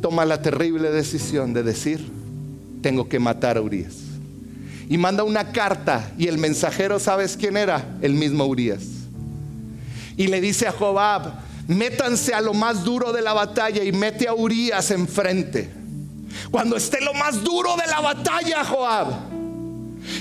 [0.00, 2.06] toma la terrible decisión de decir,
[2.82, 3.96] tengo que matar a Urias.
[4.88, 7.96] Y manda una carta y el mensajero, ¿sabes quién era?
[8.00, 8.84] El mismo Urias.
[10.16, 14.28] Y le dice a Jobab, métanse a lo más duro de la batalla y mete
[14.28, 15.70] a Urias enfrente.
[16.50, 19.06] Cuando esté lo más duro de la batalla, Joab,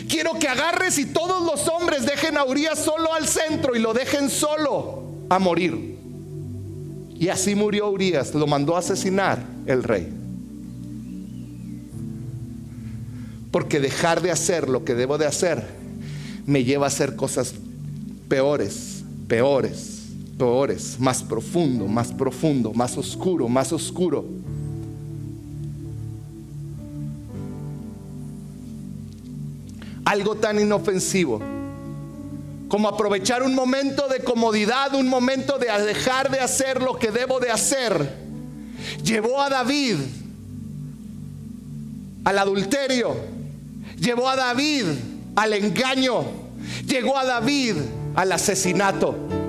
[0.09, 3.93] quiero que agarres y todos los hombres dejen a Urias solo al centro y lo
[3.93, 5.95] dejen solo a morir.
[7.17, 10.11] Y así murió Urias, lo mandó a asesinar el rey.
[13.51, 15.63] Porque dejar de hacer lo que debo de hacer
[16.45, 17.55] me lleva a hacer cosas
[18.27, 19.94] peores, peores,
[20.37, 24.25] peores, más profundo, más profundo, más oscuro, más oscuro.
[30.05, 31.41] algo tan inofensivo
[32.67, 37.39] como aprovechar un momento de comodidad, un momento de dejar de hacer lo que debo
[37.39, 38.15] de hacer,
[39.03, 39.97] llevó a David
[42.23, 43.15] al adulterio,
[43.99, 44.85] llevó a David
[45.35, 46.23] al engaño,
[46.87, 47.75] llegó a David
[48.15, 49.44] al asesinato.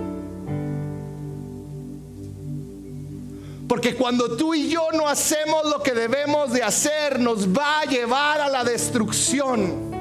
[3.76, 7.84] Porque cuando tú y yo no hacemos lo que debemos de hacer, nos va a
[7.84, 9.92] llevar a la destrucción.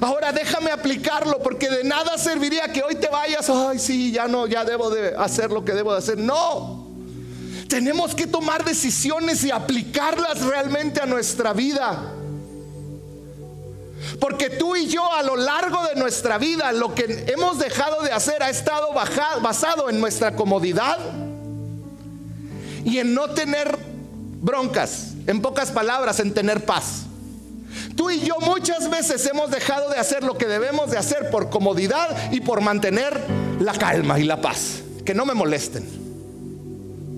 [0.00, 4.46] Ahora déjame aplicarlo porque de nada serviría que hoy te vayas, ay sí, ya no,
[4.46, 6.18] ya debo de hacer lo que debo de hacer.
[6.18, 6.86] No.
[7.66, 12.12] Tenemos que tomar decisiones y aplicarlas realmente a nuestra vida.
[14.20, 18.12] Porque tú y yo a lo largo de nuestra vida lo que hemos dejado de
[18.12, 21.00] hacer ha estado basado en nuestra comodidad
[22.84, 23.78] y en no tener
[24.40, 27.04] broncas, en pocas palabras, en tener paz.
[27.96, 31.50] Tú y yo muchas veces hemos dejado de hacer lo que debemos de hacer por
[31.50, 33.18] comodidad y por mantener
[33.60, 34.82] la calma y la paz.
[35.04, 35.84] Que no me molesten.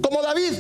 [0.03, 0.53] Como David.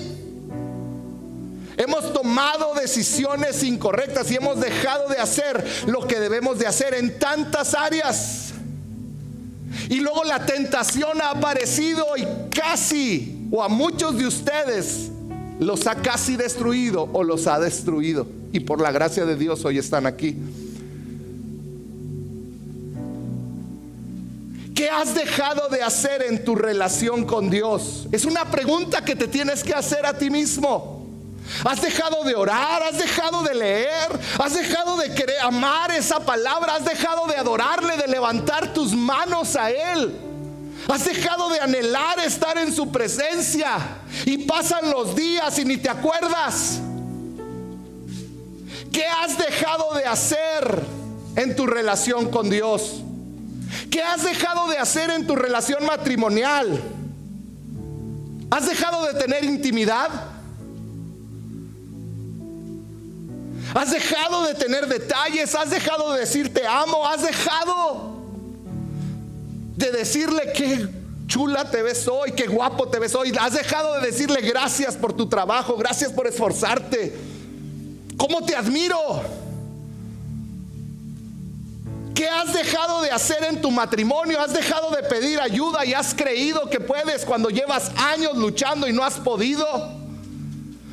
[1.76, 7.18] Hemos tomado decisiones incorrectas y hemos dejado de hacer lo que debemos de hacer en
[7.18, 8.52] tantas áreas.
[9.88, 15.10] Y luego la tentación ha aparecido y casi, o a muchos de ustedes,
[15.60, 18.26] los ha casi destruido o los ha destruido.
[18.52, 20.36] Y por la gracia de Dios hoy están aquí.
[24.74, 28.08] ¿Qué has dejado de hacer en tu relación con Dios?
[28.10, 31.06] Es una pregunta que te tienes que hacer a ti mismo.
[31.64, 36.74] Has dejado de orar, has dejado de leer, has dejado de querer amar esa palabra,
[36.74, 40.12] has dejado de adorarle, de levantar tus manos a Él.
[40.88, 43.78] Has dejado de anhelar estar en su presencia
[44.26, 46.80] y pasan los días y ni te acuerdas.
[48.92, 50.82] ¿Qué has dejado de hacer
[51.36, 53.02] en tu relación con Dios?
[53.90, 56.80] ¿Qué has dejado de hacer en tu relación matrimonial?
[58.50, 60.10] ¿Has dejado de tener intimidad?
[63.74, 65.54] ¿Has dejado de tener detalles?
[65.54, 67.06] ¿Has dejado de decir te amo?
[67.06, 68.13] ¿Has dejado
[69.76, 70.88] de decirle qué
[71.26, 73.32] chula te ves hoy, qué guapo te ves hoy.
[73.38, 77.14] Has dejado de decirle gracias por tu trabajo, gracias por esforzarte.
[78.16, 78.98] ¿Cómo te admiro?
[82.14, 84.40] ¿Qué has dejado de hacer en tu matrimonio?
[84.40, 88.92] ¿Has dejado de pedir ayuda y has creído que puedes cuando llevas años luchando y
[88.92, 89.66] no has podido?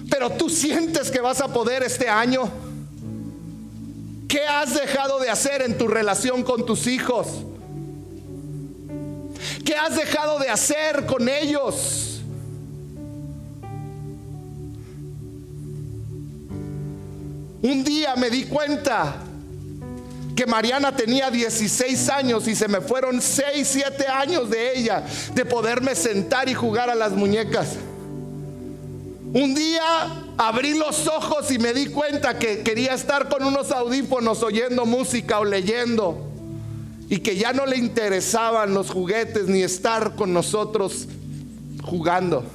[0.10, 2.50] Pero tú sientes que vas a poder este año.
[4.28, 7.28] ¿Qué has dejado de hacer en tu relación con tus hijos?
[9.66, 12.22] ¿Qué has dejado de hacer con ellos?
[17.62, 19.18] Un día me di cuenta
[20.36, 25.04] que Mariana tenía 16 años y se me fueron 6, 7 años de ella,
[25.36, 27.76] de poderme sentar y jugar a las muñecas.
[29.34, 29.84] Un día
[30.38, 35.40] abrí los ojos y me di cuenta que quería estar con unos audífonos oyendo música
[35.40, 36.31] o leyendo.
[37.12, 41.10] Y que ya no le interesaban los juguetes ni estar con nosotros
[41.84, 42.46] jugando?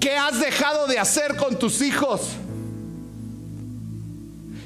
[0.00, 2.22] ¿Qué has dejado de hacer con tus hijos?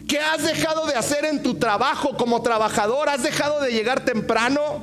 [0.09, 3.11] ¿Qué has dejado de hacer en tu trabajo como trabajador?
[3.11, 4.83] ¿Has dejado de llegar temprano?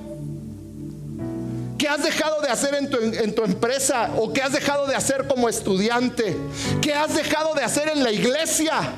[1.80, 4.12] ¿Qué has dejado de hacer en tu, en tu, empresa?
[4.18, 6.38] ¿O qué has dejado de hacer como estudiante?
[6.84, 8.94] ¿Qué has dejado de hacer en la iglesia?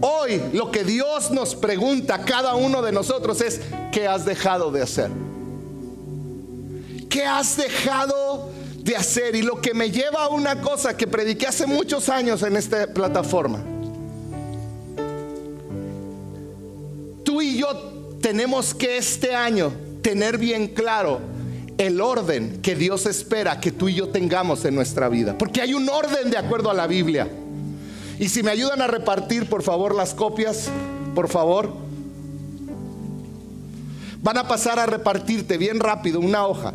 [0.00, 3.60] Hoy lo que Dios nos pregunta a cada uno de nosotros es,
[3.92, 5.10] ¿qué has dejado de hacer?
[7.08, 8.50] ¿Qué has dejado
[8.82, 9.34] de hacer?
[9.36, 12.92] Y lo que me lleva a una cosa que prediqué hace muchos años en esta
[12.92, 13.62] plataforma.
[17.24, 17.68] Tú y yo
[18.20, 19.72] tenemos que este año
[20.02, 21.20] tener bien claro
[21.78, 25.36] el orden que Dios espera que tú y yo tengamos en nuestra vida.
[25.38, 27.28] Porque hay un orden de acuerdo a la Biblia.
[28.18, 30.68] Y si me ayudan a repartir, por favor, las copias,
[31.14, 31.70] por favor.
[34.22, 36.72] Van a pasar a repartirte bien rápido una hoja.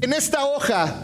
[0.00, 0.94] En esta hoja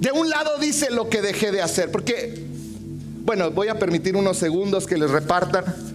[0.00, 2.46] de un lado dice lo que dejé de hacer, porque,
[3.24, 5.93] bueno, voy a permitir unos segundos que les repartan.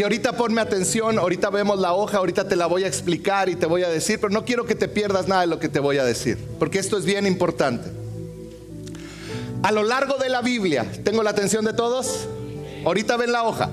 [0.00, 3.54] Y ahorita ponme atención, ahorita vemos la hoja, ahorita te la voy a explicar y
[3.54, 5.78] te voy a decir, pero no quiero que te pierdas nada de lo que te
[5.78, 7.90] voy a decir, porque esto es bien importante.
[9.62, 12.28] A lo largo de la Biblia, ¿tengo la atención de todos?
[12.86, 13.68] Ahorita ven la hoja.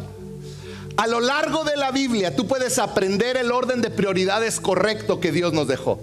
[0.97, 5.32] A lo largo de la Biblia tú puedes aprender el orden de prioridades correcto que
[5.32, 6.01] Dios nos dejó.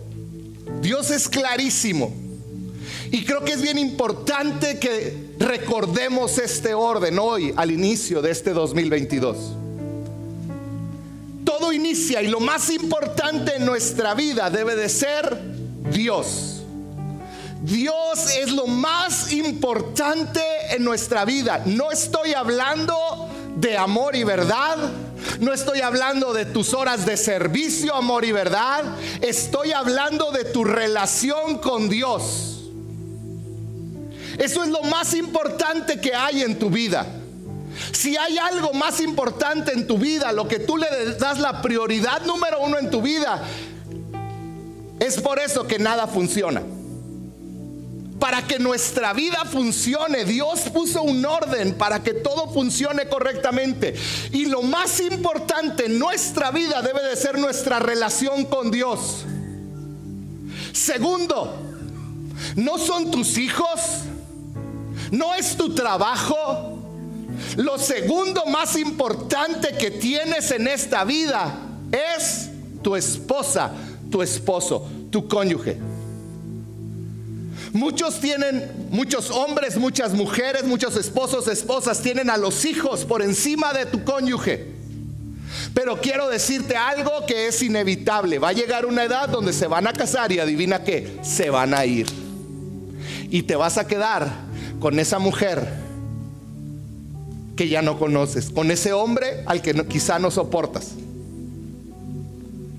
[0.81, 2.15] Dios es clarísimo.
[3.11, 8.55] Y creo que es bien importante que recordemos este orden hoy, al inicio de este
[8.55, 9.64] 2022
[11.45, 15.39] todo inicia y lo más importante en nuestra vida debe de ser
[15.91, 16.63] Dios.
[17.63, 21.63] Dios es lo más importante en nuestra vida.
[21.65, 22.95] No estoy hablando
[23.57, 24.77] de amor y verdad.
[25.41, 28.85] No estoy hablando de tus horas de servicio, amor y verdad.
[29.23, 32.55] Estoy hablando de tu relación con Dios.
[34.39, 37.07] Eso es lo más importante que hay en tu vida.
[37.93, 42.23] Si hay algo más importante en tu vida, lo que tú le das la prioridad
[42.25, 43.43] número uno en tu vida,
[45.01, 46.63] es por eso que nada funciona.
[48.19, 53.95] Para que nuestra vida funcione, Dios puso un orden para que todo funcione correctamente.
[54.33, 59.25] Y lo más importante en nuestra vida debe de ser nuestra relación con Dios.
[60.73, 61.55] Segundo,
[62.57, 63.81] no son tus hijos,
[65.11, 66.74] no es tu trabajo,
[67.57, 71.55] lo segundo más importante que tienes en esta vida
[71.93, 72.51] es
[72.83, 73.73] tu esposa,
[74.11, 75.79] tu esposo, tu cónyuge.
[77.73, 83.73] Muchos tienen, muchos hombres, muchas mujeres, muchos esposos, esposas tienen a los hijos por encima
[83.73, 84.73] de tu cónyuge.
[85.73, 88.39] Pero quiero decirte algo que es inevitable.
[88.39, 91.75] Va a llegar una edad donde se van a casar y adivina qué, se van
[91.75, 92.07] a ir.
[93.31, 94.29] Y te vas a quedar
[94.79, 95.84] con esa mujer
[97.57, 100.93] que ya no conoces, con ese hombre al que quizá no soportas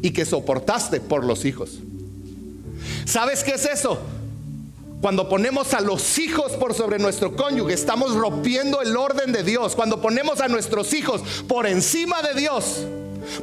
[0.02, 1.80] y que soportaste por los hijos.
[3.06, 4.00] ¿Sabes qué es eso?
[5.02, 9.76] Cuando ponemos a los hijos por sobre nuestro cónyuge, estamos rompiendo el orden de Dios.
[9.76, 12.86] Cuando ponemos a nuestros hijos por encima de Dios.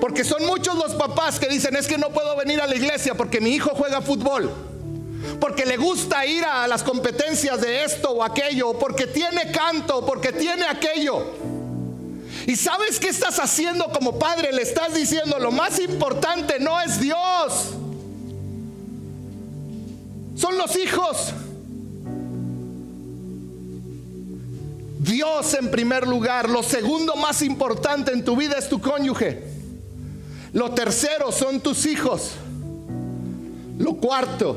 [0.00, 3.14] Porque son muchos los papás que dicen, es que no puedo venir a la iglesia
[3.14, 4.50] porque mi hijo juega fútbol
[5.40, 10.32] porque le gusta ir a las competencias de esto o aquello, porque tiene canto, porque
[10.32, 11.26] tiene aquello.
[12.46, 14.52] ¿Y sabes qué estás haciendo como padre?
[14.52, 17.70] Le estás diciendo, lo más importante no es Dios,
[20.36, 21.32] son los hijos.
[24.98, 26.48] Dios en primer lugar.
[26.48, 29.42] Lo segundo más importante en tu vida es tu cónyuge.
[30.52, 32.32] Lo tercero son tus hijos.
[33.78, 34.56] Lo cuarto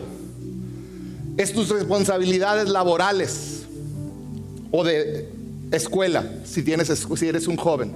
[1.38, 3.64] es tus responsabilidades laborales
[4.72, 5.30] o de
[5.72, 7.92] escuela, si, tienes, si eres un joven.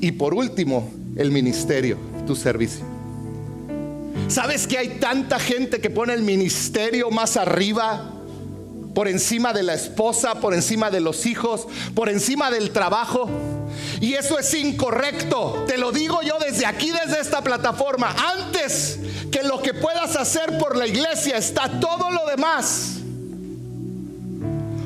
[0.00, 2.84] Y por último, el ministerio, tu servicio.
[4.28, 8.17] ¿Sabes que hay tanta gente que pone el ministerio más arriba
[8.98, 13.30] por encima de la esposa, por encima de los hijos, por encima del trabajo.
[14.00, 15.66] Y eso es incorrecto.
[15.68, 18.12] Te lo digo yo desde aquí, desde esta plataforma.
[18.36, 18.98] Antes
[19.30, 22.94] que lo que puedas hacer por la iglesia está todo lo demás.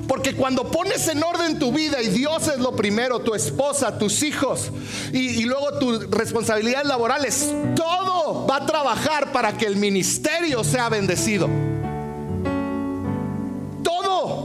[0.07, 4.23] Porque cuando pones en orden tu vida y Dios es lo primero, tu esposa, tus
[4.23, 4.71] hijos
[5.15, 11.49] y, luego tus responsabilidades laborales, todo va a trabajar para que el ministerio sea bendecido.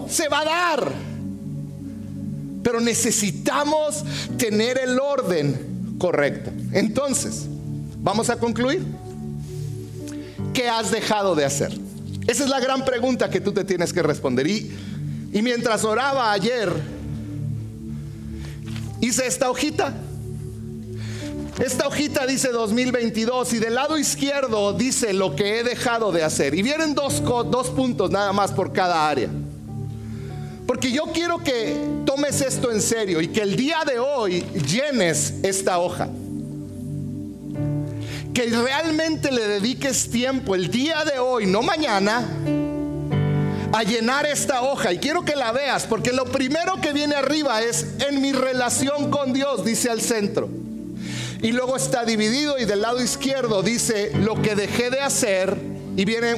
[0.09, 0.91] Se va a dar.
[2.63, 4.03] Pero necesitamos
[4.37, 6.51] tener el orden correcto.
[6.73, 7.45] Entonces,
[7.99, 8.85] vamos a concluir.
[10.53, 11.71] ¿Qué has dejado de hacer?
[12.25, 14.47] Esa es la gran pregunta que tú te tienes que responder.
[14.47, 14.71] Y
[15.31, 16.71] y mientras oraba ayer,
[19.01, 19.93] hice esta hojita.
[21.63, 26.53] Esta hojita dice 2022 y del lado izquierdo dice lo que he dejado de hacer.
[26.53, 29.29] Y vienen dos, dos puntos nada más por cada área.
[30.67, 35.35] Porque yo quiero que tomes esto en serio y que el día de hoy llenes
[35.41, 36.09] esta hoja.
[38.33, 42.27] Que realmente le dediques tiempo el día de hoy, no mañana,
[43.71, 47.61] a llenar esta hoja y quiero que la veas porque lo primero que viene arriba
[47.61, 50.49] es en mi relación con Dios, dice al centro.
[51.41, 55.57] Y luego está dividido y del lado izquierdo dice lo que dejé de hacer
[55.95, 56.35] y viene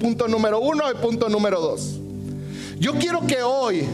[0.00, 1.99] punto número uno y punto número dos.
[2.80, 3.84] Yo quiero que hoy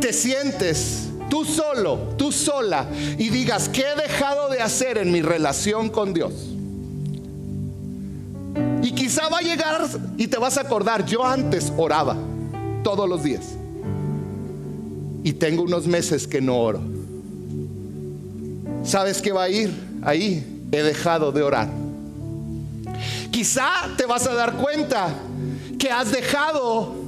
[0.00, 2.86] te sientes tú solo, tú sola
[3.18, 6.32] y digas, ¿qué he dejado de hacer en mi relación con Dios?
[8.82, 12.16] Y quizá va a llegar y te vas a acordar, yo antes oraba
[12.82, 13.44] todos los días.
[15.22, 16.80] Y tengo unos meses que no oro.
[18.82, 19.70] ¿Sabes qué va a ir?
[20.02, 21.68] Ahí he dejado de orar.
[23.30, 23.68] Quizá
[23.98, 25.08] te vas a dar cuenta
[25.78, 27.03] que has dejado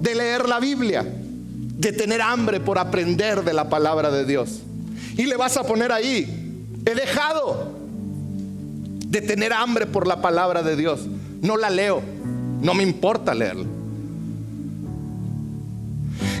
[0.00, 4.60] de leer la Biblia, de tener hambre por aprender de la palabra de Dios.
[5.16, 7.72] Y le vas a poner ahí, he dejado
[9.06, 11.00] de tener hambre por la palabra de Dios.
[11.40, 12.02] No la leo,
[12.60, 13.66] no me importa leerla.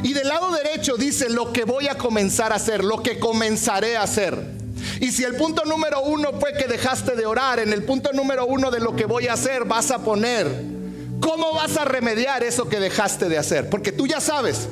[0.02, 3.96] Y del lado derecho dice lo que voy a comenzar a hacer, lo que comenzaré
[3.96, 4.58] a hacer.
[5.00, 8.46] Y si el punto número uno fue que dejaste de orar, en el punto número
[8.46, 10.77] uno de lo que voy a hacer vas a poner
[11.20, 13.70] cómo vas a remediar eso que dejaste de hacer.
[13.70, 14.68] Porque tú ya sabes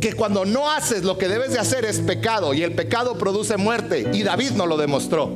[0.00, 3.56] que cuando no haces lo que debes de hacer es pecado y el pecado produce
[3.56, 4.10] muerte.
[4.12, 5.30] Y David no lo demostró.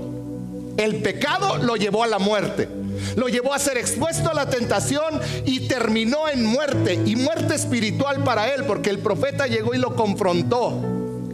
[0.77, 2.69] El pecado lo llevó a la muerte.
[3.17, 8.23] Lo llevó a ser expuesto a la tentación y terminó en muerte y muerte espiritual
[8.25, 10.81] para él porque el profeta llegó y lo confrontó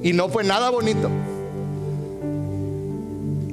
[0.03, 1.11] y no fue nada bonito.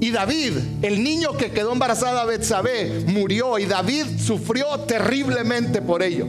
[0.02, 6.26] Y David, el niño que quedó embarazada Betsabé, murió y David sufrió terriblemente por ello.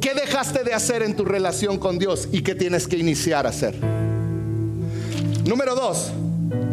[0.00, 3.50] ¿Qué dejaste de hacer en tu relación con Dios y qué tienes que iniciar a
[3.50, 3.76] hacer?
[5.44, 6.10] Número dos,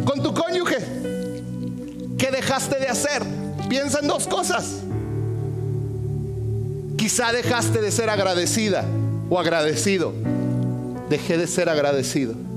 [0.06, 0.78] con tu cónyuge.
[2.16, 3.22] ¿Qué dejaste de hacer?
[3.68, 4.80] Piensa en dos cosas.
[6.96, 8.86] Quizá dejaste de ser agradecida
[9.28, 10.14] o agradecido.
[11.10, 12.53] Dejé de ser agradecido.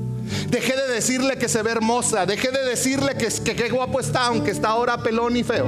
[0.50, 2.26] Dejé de decirle que se ve hermosa.
[2.26, 5.66] Dejé de decirle que, que qué guapo está, aunque está ahora pelón y feo.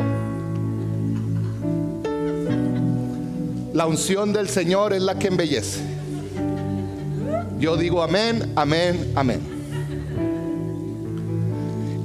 [3.73, 5.79] La unción del Señor es la que embellece.
[7.59, 9.59] Yo digo amén, amén, amén.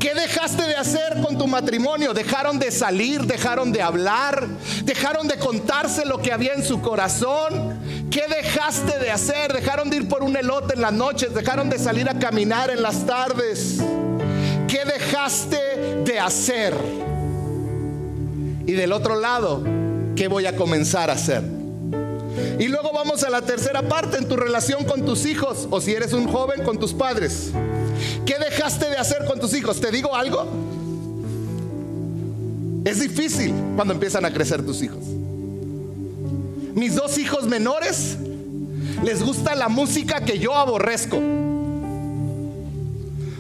[0.00, 2.12] ¿Qué dejaste de hacer con tu matrimonio?
[2.12, 4.46] Dejaron de salir, dejaron de hablar,
[4.84, 7.73] dejaron de contarse lo que había en su corazón.
[8.14, 9.52] ¿Qué dejaste de hacer?
[9.52, 12.80] Dejaron de ir por un elote en las noches, dejaron de salir a caminar en
[12.80, 13.78] las tardes.
[14.68, 15.58] ¿Qué dejaste
[16.04, 16.76] de hacer?
[18.68, 19.64] Y del otro lado,
[20.14, 21.42] ¿qué voy a comenzar a hacer?
[22.60, 25.92] Y luego vamos a la tercera parte en tu relación con tus hijos o si
[25.92, 27.50] eres un joven con tus padres.
[28.24, 29.80] ¿Qué dejaste de hacer con tus hijos?
[29.80, 30.46] ¿Te digo algo?
[32.84, 35.02] Es difícil cuando empiezan a crecer tus hijos.
[36.74, 38.16] Mis dos hijos menores
[39.04, 41.18] les gusta la música que yo aborrezco.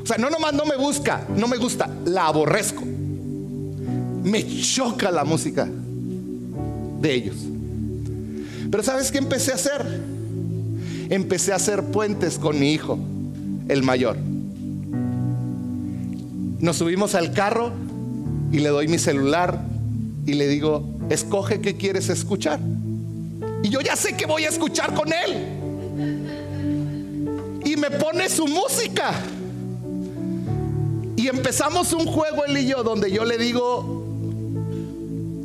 [0.02, 2.82] O sea, no nomás no me busca, no me gusta, la aborrezco.
[4.22, 5.68] Me choca la música
[7.00, 7.36] de ellos.
[8.70, 10.02] Pero ¿sabes qué empecé a hacer?
[11.10, 12.98] Empecé a hacer puentes con mi hijo,
[13.68, 14.16] el mayor.
[16.60, 17.72] Nos subimos al carro
[18.52, 19.60] y le doy mi celular
[20.26, 22.60] y le digo, escoge qué quieres escuchar.
[23.64, 25.48] Y yo ya sé que voy a escuchar con él.
[27.64, 29.14] Y me pone su música.
[31.16, 34.04] Y empezamos un juego él y yo donde yo le digo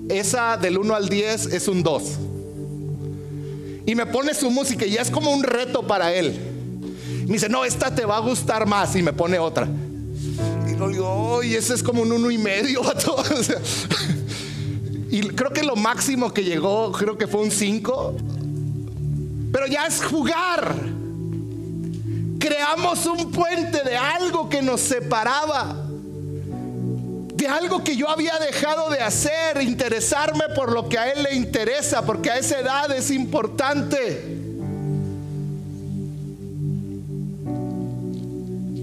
[0.09, 2.03] esa del 1 al 10 es un 2.
[3.85, 6.37] Y me pone su música y ya es como un reto para él.
[7.25, 9.65] Me dice, no, esta te va a gustar más y me pone otra.
[10.69, 13.49] Y lo digo, y ese es como un uno y medio a todos.
[15.11, 18.15] Y creo que lo máximo que llegó, creo que fue un 5.
[19.51, 20.75] Pero ya es jugar.
[22.39, 25.85] Creamos un puente de algo que nos separaba
[27.39, 31.35] de algo que yo había dejado de hacer, interesarme por lo que a él le
[31.35, 34.37] interesa, porque a esa edad es importante.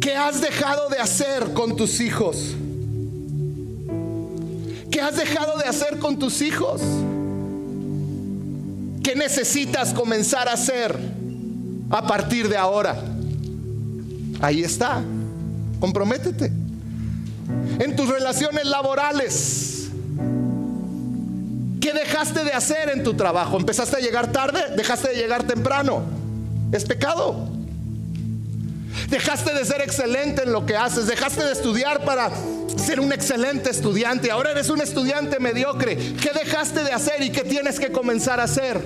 [0.01, 2.55] ¿Qué has dejado de hacer con tus hijos?
[4.97, 6.81] ¿Qué has dejado de hacer con tus hijos?
[9.05, 10.99] ¿Qué necesitas comenzar a hacer
[11.91, 12.97] a partir de ahora?
[14.41, 15.03] Ahí está.
[15.81, 16.51] Comprométete
[17.79, 19.89] en tus relaciones laborales.
[21.79, 23.59] ¿Qué dejaste de hacer en tu trabajo?
[23.59, 24.61] ¿Empezaste a llegar tarde?
[24.79, 26.05] ¿Dejaste de llegar temprano?
[26.73, 27.51] ¿Es pecado?
[29.09, 31.07] Dejaste de ser excelente en lo que haces.
[31.07, 32.31] Dejaste de estudiar para
[32.77, 34.31] ser un excelente estudiante.
[34.31, 35.97] Ahora eres un estudiante mediocre.
[35.97, 38.81] ¿Qué dejaste de hacer y qué tienes que comenzar a hacer?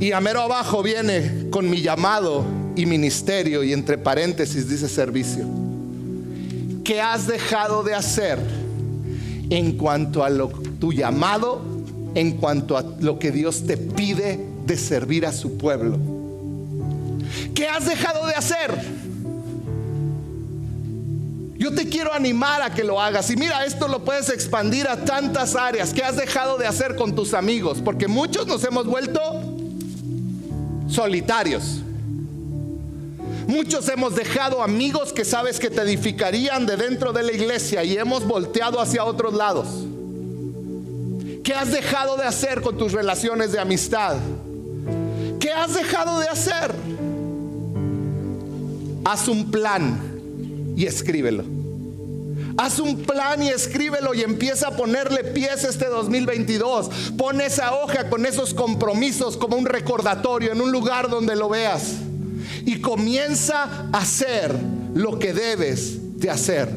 [0.00, 2.44] Y a mero abajo viene con mi llamado
[2.76, 5.46] y ministerio y entre paréntesis dice servicio.
[6.84, 8.38] ¿Qué has dejado de hacer
[9.50, 11.62] en cuanto a lo, tu llamado,
[12.14, 16.17] en cuanto a lo que Dios te pide de servir a su pueblo?
[17.54, 18.98] ¿Qué has dejado de hacer?
[21.58, 23.30] Yo te quiero animar a que lo hagas.
[23.30, 25.92] Y mira, esto lo puedes expandir a tantas áreas.
[25.92, 27.78] ¿Qué has dejado de hacer con tus amigos?
[27.84, 29.20] Porque muchos nos hemos vuelto
[30.88, 31.80] solitarios.
[33.48, 37.96] Muchos hemos dejado amigos que sabes que te edificarían de dentro de la iglesia y
[37.96, 39.66] hemos volteado hacia otros lados.
[41.42, 44.16] ¿Qué has dejado de hacer con tus relaciones de amistad?
[45.40, 46.74] ¿Qué has dejado de hacer?
[49.10, 49.98] Haz un plan
[50.76, 51.42] y escríbelo.
[52.58, 56.90] Haz un plan y escríbelo y empieza a ponerle pies este 2022.
[57.16, 61.94] Pon esa hoja con esos compromisos como un recordatorio en un lugar donde lo veas
[62.66, 64.54] y comienza a hacer
[64.92, 66.68] lo que debes de hacer.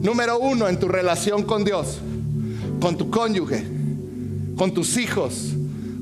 [0.00, 1.98] Número uno, en tu relación con Dios,
[2.80, 3.64] con tu cónyuge,
[4.56, 5.54] con tus hijos,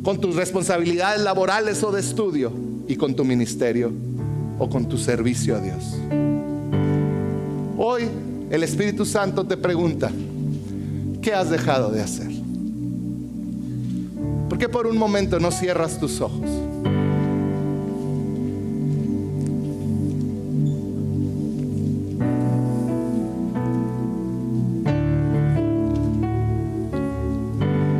[0.02, 2.52] con tus responsabilidades laborales o de estudio
[2.86, 3.90] y con tu ministerio
[4.58, 5.96] o con tu servicio a Dios.
[7.78, 8.04] Hoy
[8.50, 10.10] el Espíritu Santo te pregunta,
[11.20, 12.30] ¿qué has dejado de hacer?
[14.48, 16.48] ¿Por qué por un momento no cierras tus ojos?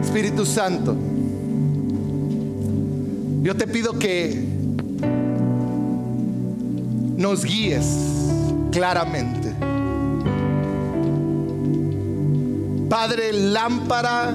[0.01, 0.97] Espíritu Santo,
[3.43, 4.56] yo te pido que
[7.17, 7.87] nos guíes
[8.71, 9.53] claramente.
[12.89, 14.35] Padre, lámpara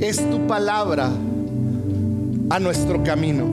[0.00, 1.10] es tu palabra
[2.50, 3.44] a nuestro camino.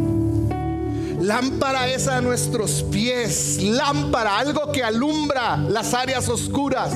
[1.22, 3.62] Lámpara es a nuestros pies.
[3.62, 6.94] Lámpara, algo que alumbra las áreas oscuras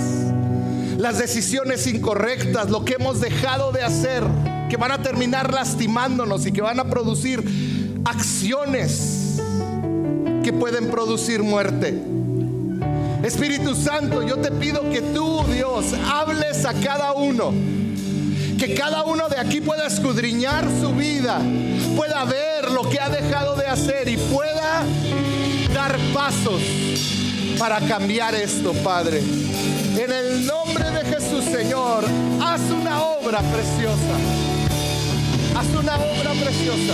[1.02, 4.24] las decisiones incorrectas, lo que hemos dejado de hacer,
[4.70, 7.44] que van a terminar lastimándonos y que van a producir
[8.06, 9.21] acciones
[10.44, 11.98] que pueden producir muerte.
[13.24, 17.54] Espíritu Santo, yo te pido que tú, Dios, hables a cada uno.
[18.58, 21.40] Que cada uno de aquí pueda escudriñar su vida,
[21.96, 24.84] pueda ver lo que ha dejado de hacer y pueda
[25.74, 26.62] dar pasos
[27.58, 29.22] para cambiar esto, Padre.
[29.98, 32.06] En el nombre de Jesús, Señor,
[32.42, 34.16] haz una obra preciosa.
[35.56, 36.94] Haz una obra preciosa.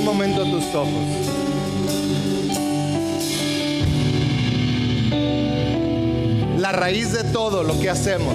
[0.00, 1.04] un momento tus ojos?
[6.58, 8.34] La raíz de todo lo que hacemos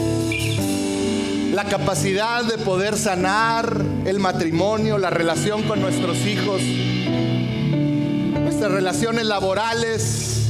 [1.56, 10.48] la capacidad de poder sanar el matrimonio, la relación con nuestros hijos, nuestras relaciones laborales,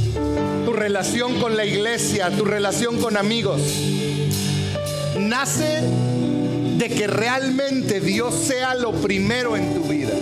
[0.65, 3.61] tu relación con la iglesia, tu relación con amigos,
[5.19, 5.83] nace
[6.77, 10.13] de que realmente Dios sea lo primero en tu vida.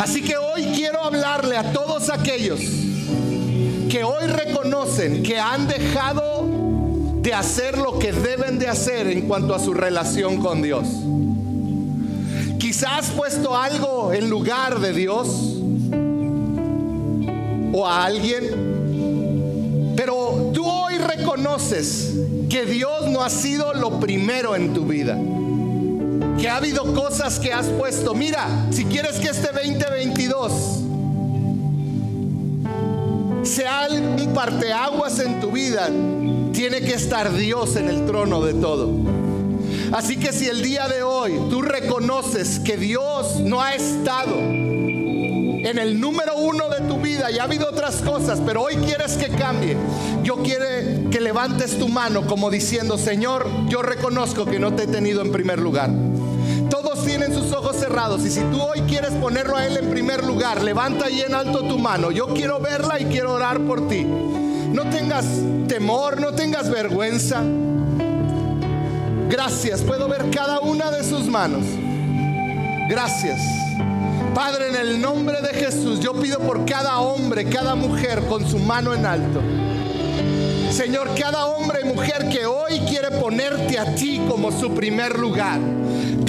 [0.00, 2.58] Así que hoy quiero hablarle a todos aquellos
[3.90, 6.48] que hoy reconocen que han dejado
[7.20, 10.86] de hacer lo que deben de hacer en cuanto a su relación con Dios.
[12.58, 15.28] Quizás has puesto algo en lugar de Dios
[17.74, 22.14] o a alguien, pero tú hoy reconoces
[22.48, 25.18] que Dios no ha sido lo primero en tu vida.
[26.40, 28.14] Que ha habido cosas que has puesto.
[28.14, 30.52] Mira, si quieres que este 2022
[33.42, 35.90] sea un parteaguas en tu vida,
[36.52, 38.90] tiene que estar Dios en el trono de todo.
[39.92, 45.78] Así que si el día de hoy tú reconoces que Dios no ha estado en
[45.78, 49.28] el número uno de tu vida y ha habido otras cosas, pero hoy quieres que
[49.28, 49.76] cambie,
[50.22, 50.64] yo quiero
[51.10, 55.32] que levantes tu mano como diciendo, Señor, yo reconozco que no te he tenido en
[55.32, 55.90] primer lugar.
[56.70, 60.24] Todos tienen sus ojos cerrados y si tú hoy quieres ponerlo a Él en primer
[60.24, 62.10] lugar, levanta ahí en alto tu mano.
[62.10, 64.04] Yo quiero verla y quiero orar por ti.
[64.04, 65.26] No tengas
[65.66, 67.42] temor, no tengas vergüenza.
[69.28, 71.64] Gracias, puedo ver cada una de sus manos.
[72.88, 73.40] Gracias.
[74.34, 78.58] Padre, en el nombre de Jesús, yo pido por cada hombre, cada mujer con su
[78.58, 79.40] mano en alto.
[80.70, 85.58] Señor, cada hombre y mujer que hoy quiere ponerte a ti como su primer lugar.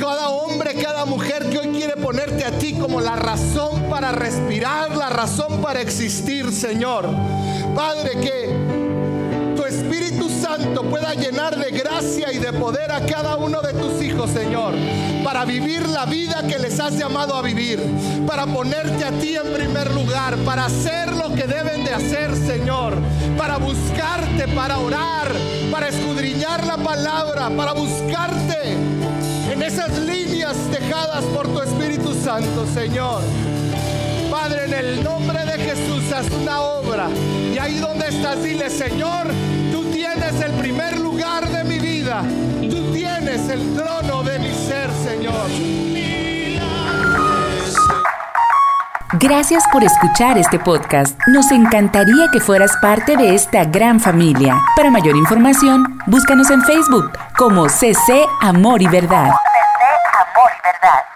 [0.01, 4.95] Cada hombre, cada mujer que hoy quiere ponerte a ti como la razón para respirar,
[4.95, 7.07] la razón para existir, Señor.
[7.75, 8.49] Padre, que
[9.55, 14.01] tu Espíritu Santo pueda llenar de gracia y de poder a cada uno de tus
[14.01, 14.73] hijos, Señor,
[15.23, 17.79] para vivir la vida que les has llamado a vivir,
[18.25, 22.95] para ponerte a ti en primer lugar, para hacer lo que deben de hacer, Señor,
[23.37, 25.31] para buscarte, para orar,
[25.71, 28.90] para escudriñar la palabra, para buscarte
[29.61, 33.21] esas líneas dejadas por tu Espíritu Santo, Señor.
[34.29, 37.09] Padre, en el nombre de Jesús, haz una obra.
[37.53, 39.27] Y ahí donde estás, dile, Señor,
[39.71, 42.23] tú tienes el primer lugar de mi vida.
[42.69, 45.81] Tú tienes el trono de mi ser, Señor.
[49.19, 51.19] Gracias por escuchar este podcast.
[51.27, 54.59] Nos encantaría que fueras parte de esta gran familia.
[54.75, 59.29] Para mayor información, búscanos en Facebook como CC Amor y Verdad.
[60.81, 61.10] that.